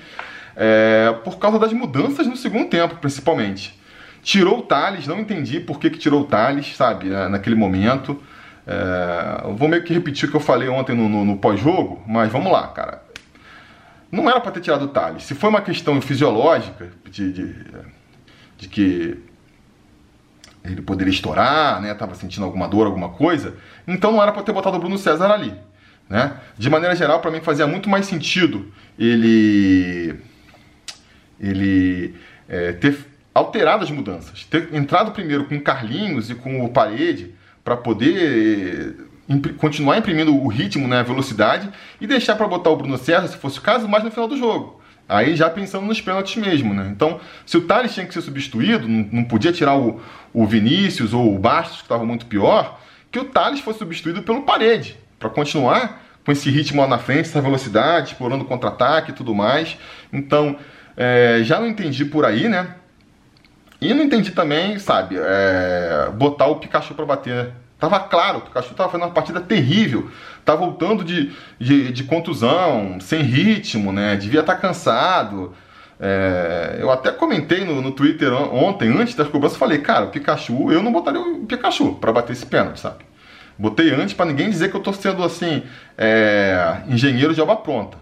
é, 0.55 1.13
por 1.23 1.37
causa 1.37 1.59
das 1.59 1.71
mudanças 1.73 2.25
no 2.27 2.35
segundo 2.35 2.67
tempo, 2.69 2.95
principalmente. 2.95 3.77
Tirou 4.23 4.59
o 4.59 4.61
Thales, 4.63 5.07
não 5.07 5.19
entendi 5.19 5.59
por 5.59 5.79
que, 5.79 5.89
que 5.89 5.97
tirou 5.97 6.21
o 6.21 6.25
Thales, 6.25 6.75
sabe, 6.75 7.09
naquele 7.09 7.55
momento. 7.55 8.21
É, 8.65 9.43
vou 9.55 9.69
meio 9.69 9.83
que 9.83 9.93
repetir 9.93 10.27
o 10.27 10.31
que 10.31 10.35
eu 10.35 10.41
falei 10.41 10.67
ontem 10.67 10.95
no, 10.95 11.07
no, 11.07 11.23
no 11.23 11.37
pós-jogo, 11.37 12.03
mas 12.05 12.31
vamos 12.31 12.51
lá, 12.51 12.67
cara. 12.67 13.01
Não 14.11 14.29
era 14.29 14.39
para 14.39 14.51
ter 14.51 14.61
tirado 14.61 14.85
o 14.85 14.87
Thales. 14.87 15.23
Se 15.23 15.35
foi 15.35 15.49
uma 15.49 15.61
questão 15.61 16.01
fisiológica, 16.01 16.89
de, 17.09 17.31
de, 17.31 17.55
de 18.57 18.69
que 18.69 19.17
ele 20.63 20.81
poderia 20.81 21.11
estourar, 21.11 21.81
né? 21.81 21.93
Tava 21.93 22.15
sentindo 22.15 22.45
alguma 22.45 22.67
dor, 22.67 22.85
alguma 22.85 23.09
coisa. 23.09 23.55
Então 23.87 24.11
não 24.11 24.21
era 24.21 24.31
para 24.31 24.43
ter 24.43 24.51
botado 24.51 24.77
o 24.77 24.79
Bruno 24.79 24.97
César 24.97 25.31
ali. 25.31 25.53
Né? 26.09 26.37
De 26.57 26.69
maneira 26.69 26.95
geral, 26.95 27.19
para 27.19 27.31
mim 27.31 27.41
fazia 27.41 27.67
muito 27.67 27.89
mais 27.89 28.05
sentido 28.05 28.71
ele, 28.97 30.15
ele 31.39 32.15
é, 32.47 32.71
ter 32.71 32.97
alterado 33.33 33.83
as 33.83 33.91
mudanças, 33.91 34.45
ter 34.45 34.73
entrado 34.73 35.11
primeiro 35.11 35.45
com 35.45 35.57
o 35.57 35.61
Carlinhos 35.61 36.29
e 36.29 36.35
com 36.35 36.63
o 36.63 36.69
Parede 36.69 37.35
para 37.63 37.75
poder 37.75 38.95
continuar 39.57 39.97
imprimindo 39.97 40.35
o 40.35 40.47
ritmo, 40.47 40.87
né, 40.87 40.99
a 40.99 41.03
velocidade 41.03 41.69
e 41.99 42.07
deixar 42.07 42.35
para 42.35 42.47
botar 42.47 42.69
o 42.69 42.77
Bruno 42.77 42.97
César, 42.97 43.27
se 43.27 43.37
fosse 43.37 43.59
o 43.59 43.61
caso, 43.61 43.87
mais 43.87 44.03
no 44.03 44.11
final 44.11 44.27
do 44.27 44.37
jogo. 44.37 44.81
Aí 45.09 45.35
já 45.35 45.49
pensando 45.49 45.85
nos 45.85 46.01
pênaltis 46.01 46.35
mesmo, 46.35 46.73
né? 46.73 46.89
Então, 46.91 47.19
se 47.45 47.55
o 47.55 47.61
Thales 47.61 47.93
tinha 47.93 48.05
que 48.05 48.13
ser 48.13 48.21
substituído, 48.21 48.87
não, 48.87 49.07
não 49.11 49.23
podia 49.23 49.53
tirar 49.53 49.77
o, 49.77 50.01
o 50.33 50.45
Vinícius 50.45 51.13
ou 51.13 51.33
o 51.33 51.39
Bastos, 51.39 51.77
que 51.77 51.83
estava 51.83 52.05
muito 52.05 52.25
pior, 52.25 52.79
que 53.09 53.19
o 53.19 53.25
Thales 53.25 53.61
fosse 53.61 53.79
substituído 53.79 54.21
pelo 54.21 54.41
Parede 54.41 54.97
para 55.17 55.29
continuar 55.29 56.01
com 56.25 56.31
esse 56.33 56.49
ritmo 56.49 56.81
lá 56.81 56.87
na 56.87 56.97
frente, 56.97 57.21
essa 57.21 57.41
velocidade, 57.41 58.11
explorando 58.11 58.43
contra-ataque 58.43 59.11
e 59.11 59.13
tudo 59.13 59.33
mais. 59.33 59.77
Então, 60.11 60.57
é, 60.97 61.39
já 61.43 61.57
não 61.57 61.67
entendi 61.67 62.03
por 62.03 62.25
aí, 62.25 62.49
né? 62.49 62.75
E 63.79 63.93
não 63.93 64.03
entendi 64.03 64.31
também, 64.31 64.77
sabe, 64.77 65.15
é, 65.17 66.09
botar 66.15 66.47
o 66.47 66.57
Pikachu 66.57 66.95
para 66.95 67.05
bater. 67.05 67.51
Tava 67.79 67.99
claro, 67.99 68.39
o 68.39 68.41
Pikachu 68.41 68.73
tava 68.73 68.89
fazendo 68.89 69.05
uma 69.05 69.13
partida 69.13 69.39
terrível. 69.39 70.09
Tá 70.43 70.55
voltando 70.55 71.03
de, 71.03 71.31
de, 71.59 71.91
de 71.91 72.03
contusão, 72.03 72.99
sem 72.99 73.21
ritmo, 73.21 73.91
né? 73.91 74.15
Devia 74.15 74.39
estar 74.39 74.55
tá 74.55 74.59
cansado. 74.59 75.53
É, 75.99 76.77
eu 76.79 76.91
até 76.91 77.11
comentei 77.11 77.65
no, 77.65 77.81
no 77.81 77.91
Twitter 77.91 78.31
ontem, 78.33 78.89
antes 78.89 79.15
das 79.15 79.27
cobranças, 79.27 79.57
falei, 79.57 79.79
cara, 79.79 80.05
o 80.05 80.09
Pikachu, 80.09 80.71
eu 80.71 80.81
não 80.81 80.91
botaria 80.91 81.19
o 81.19 81.45
Pikachu 81.45 81.95
para 81.95 82.11
bater 82.11 82.33
esse 82.33 82.45
pênalti, 82.45 82.79
sabe? 82.79 83.05
Botei 83.57 83.91
antes 83.91 84.13
para 84.13 84.27
ninguém 84.27 84.49
dizer 84.49 84.69
que 84.69 84.77
eu 84.77 84.81
tô 84.81 84.93
sendo 84.93 85.23
assim, 85.23 85.63
é, 85.97 86.81
engenheiro 86.87 87.33
de 87.33 87.41
obra 87.41 87.55
pronta. 87.55 87.97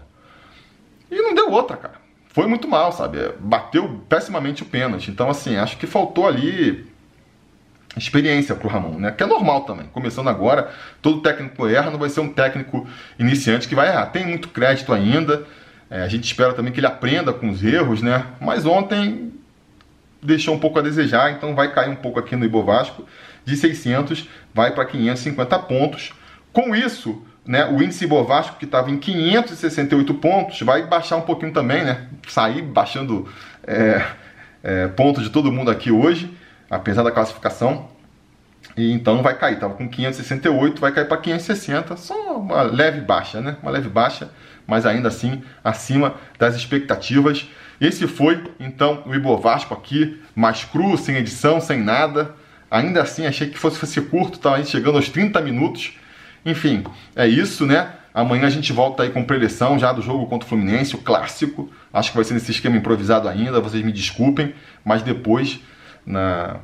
E 1.10 1.16
não 1.22 1.34
deu 1.34 1.50
outra, 1.50 1.76
cara. 1.76 1.94
Foi 2.28 2.46
muito 2.46 2.68
mal, 2.68 2.92
sabe? 2.92 3.18
Bateu 3.38 4.02
pessimamente 4.08 4.62
o 4.62 4.66
pênalti. 4.66 5.10
Então, 5.10 5.30
assim, 5.30 5.56
acho 5.56 5.78
que 5.78 5.86
faltou 5.86 6.26
ali 6.26 6.86
experiência 7.96 8.54
pro 8.54 8.68
Ramon, 8.68 8.98
né? 8.98 9.10
Que 9.10 9.22
é 9.22 9.26
normal 9.26 9.62
também. 9.62 9.86
Começando 9.86 10.28
agora, 10.28 10.70
todo 11.00 11.20
técnico 11.20 11.66
erra, 11.66 11.90
não 11.90 11.98
vai 11.98 12.10
ser 12.10 12.20
um 12.20 12.28
técnico 12.28 12.86
iniciante 13.18 13.66
que 13.66 13.74
vai 13.74 13.88
errar. 13.88 14.06
Tem 14.06 14.26
muito 14.26 14.48
crédito 14.48 14.92
ainda. 14.92 15.44
É, 15.90 16.02
a 16.02 16.08
gente 16.08 16.24
espera 16.24 16.52
também 16.52 16.72
que 16.72 16.80
ele 16.80 16.86
aprenda 16.86 17.32
com 17.32 17.48
os 17.48 17.64
erros, 17.64 18.02
né? 18.02 18.26
Mas 18.40 18.66
ontem 18.66 19.32
deixou 20.22 20.54
um 20.54 20.58
pouco 20.58 20.78
a 20.78 20.82
desejar, 20.82 21.32
então 21.32 21.54
vai 21.54 21.72
cair 21.72 21.88
um 21.88 21.96
pouco 21.96 22.18
aqui 22.18 22.34
no 22.34 22.44
Ibovasco 22.44 23.06
de 23.46 23.56
600 23.56 24.28
vai 24.52 24.72
para 24.72 24.84
550 24.84 25.58
pontos. 25.60 26.12
Com 26.52 26.74
isso, 26.74 27.22
né, 27.46 27.64
o 27.66 27.80
índice 27.80 28.04
Ibovasco 28.04 28.56
que 28.58 28.64
estava 28.64 28.90
em 28.90 28.98
568 28.98 30.14
pontos 30.14 30.60
vai 30.62 30.84
baixar 30.84 31.16
um 31.16 31.22
pouquinho 31.22 31.52
também, 31.52 31.84
né? 31.84 32.08
Sair 32.26 32.62
baixando 32.62 33.28
é, 33.64 34.04
é, 34.64 34.88
pontos 34.88 35.22
de 35.22 35.30
todo 35.30 35.52
mundo 35.52 35.70
aqui 35.70 35.92
hoje, 35.92 36.35
apesar 36.70 37.02
da 37.02 37.10
classificação. 37.10 37.88
E 38.76 38.92
então 38.92 39.22
vai 39.22 39.36
cair, 39.36 39.54
estava 39.54 39.74
com 39.74 39.88
568, 39.88 40.80
vai 40.80 40.92
cair 40.92 41.06
para 41.06 41.16
560, 41.16 41.96
só 41.96 42.38
uma 42.38 42.62
leve 42.62 43.00
baixa, 43.00 43.40
né? 43.40 43.56
Uma 43.62 43.70
leve 43.70 43.88
baixa, 43.88 44.30
mas 44.66 44.84
ainda 44.84 45.08
assim 45.08 45.42
acima 45.64 46.14
das 46.38 46.56
expectativas. 46.56 47.48
Esse 47.80 48.06
foi 48.06 48.42
então 48.58 49.02
o 49.06 49.14
Ibovasco 49.14 49.72
aqui, 49.74 50.20
mais 50.34 50.64
cru, 50.64 50.96
sem 50.96 51.16
edição, 51.16 51.60
sem 51.60 51.82
nada. 51.82 52.34
Ainda 52.70 53.02
assim, 53.02 53.26
achei 53.26 53.48
que 53.48 53.58
fosse, 53.58 53.78
fosse 53.78 54.00
curto, 54.00 54.38
tá 54.38 54.56
aí 54.56 54.66
chegando 54.66 54.96
aos 54.96 55.08
30 55.08 55.40
minutos. 55.40 55.92
Enfim, 56.44 56.84
é 57.14 57.26
isso, 57.26 57.64
né? 57.64 57.92
Amanhã 58.12 58.46
a 58.46 58.50
gente 58.50 58.72
volta 58.72 59.02
aí 59.02 59.10
com 59.10 59.22
preleção 59.22 59.78
já 59.78 59.92
do 59.92 60.00
jogo 60.00 60.26
contra 60.26 60.46
o 60.46 60.48
Fluminense, 60.48 60.94
o 60.94 60.98
clássico. 60.98 61.70
Acho 61.92 62.10
que 62.10 62.16
vai 62.16 62.24
ser 62.24 62.34
nesse 62.34 62.50
esquema 62.50 62.76
improvisado 62.76 63.28
ainda, 63.28 63.60
vocês 63.60 63.84
me 63.84 63.92
desculpem, 63.92 64.54
mas 64.84 65.02
depois, 65.02 65.60
na... 66.06 66.56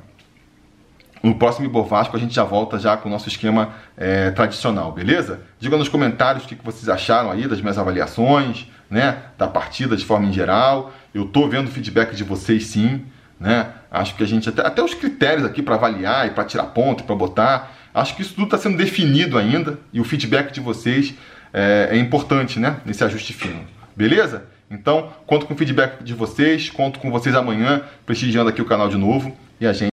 no 1.23 1.35
próximo 1.35 1.67
Ibovasco, 1.67 2.17
a 2.17 2.21
gente 2.21 2.35
já 2.35 2.45
volta 2.45 2.79
já 2.79 2.97
com 2.97 3.09
o 3.09 3.13
nosso 3.13 3.29
esquema 3.29 3.75
é, 3.97 4.31
tradicional, 4.31 4.93
beleza? 4.93 5.41
Diga 5.59 5.77
nos 5.77 5.89
comentários 5.89 6.45
o 6.45 6.49
que 6.49 6.57
vocês 6.63 6.89
acharam 6.89 7.31
aí 7.31 7.47
das 7.49 7.61
minhas 7.61 7.79
avaliações, 7.79 8.67
né? 8.89 9.19
Da 9.37 9.49
partida 9.49 9.97
de 9.97 10.05
forma 10.05 10.27
em 10.27 10.33
geral. 10.33 10.93
Eu 11.13 11.27
tô 11.27 11.49
vendo 11.49 11.71
feedback 11.71 12.15
de 12.15 12.25
vocês 12.25 12.67
sim 12.67 13.05
né? 13.43 13.67
Acho 13.91 14.15
que 14.15 14.23
a 14.23 14.27
gente 14.27 14.49
até, 14.49 14.65
até 14.65 14.83
os 14.83 14.95
critérios 14.95 15.45
aqui 15.45 15.61
para 15.61 15.75
avaliar 15.75 16.29
e 16.29 16.31
para 16.31 16.45
tirar 16.45 16.67
ponto, 16.67 17.03
para 17.03 17.17
botar, 17.17 17.77
acho 17.93 18.15
que 18.15 18.23
isso 18.23 18.35
tudo 18.35 18.45
está 18.45 18.57
sendo 18.57 18.77
definido 18.77 19.37
ainda 19.37 19.79
e 19.93 20.01
o 20.01 20.05
feedback 20.05 20.53
de 20.53 20.61
vocês 20.61 21.13
é, 21.53 21.89
é 21.91 21.97
importante, 21.99 22.61
né? 22.61 22.77
Nesse 22.87 23.03
ajuste 23.03 23.33
fino. 23.33 23.67
Beleza? 23.97 24.45
Então, 24.73 25.11
conto 25.27 25.45
com 25.45 25.53
o 25.53 25.57
feedback 25.57 26.03
de 26.03 26.15
vocês, 26.15 26.71
conto 26.71 26.99
com 26.99 27.11
vocês 27.11 27.35
amanhã, 27.35 27.83
prestigiando 28.07 28.49
aqui 28.49 28.63
o 28.63 28.65
canal 28.65 28.89
de 28.89 28.97
novo 28.97 29.37
e 29.61 29.67
a 29.67 29.73
gente 29.73 29.91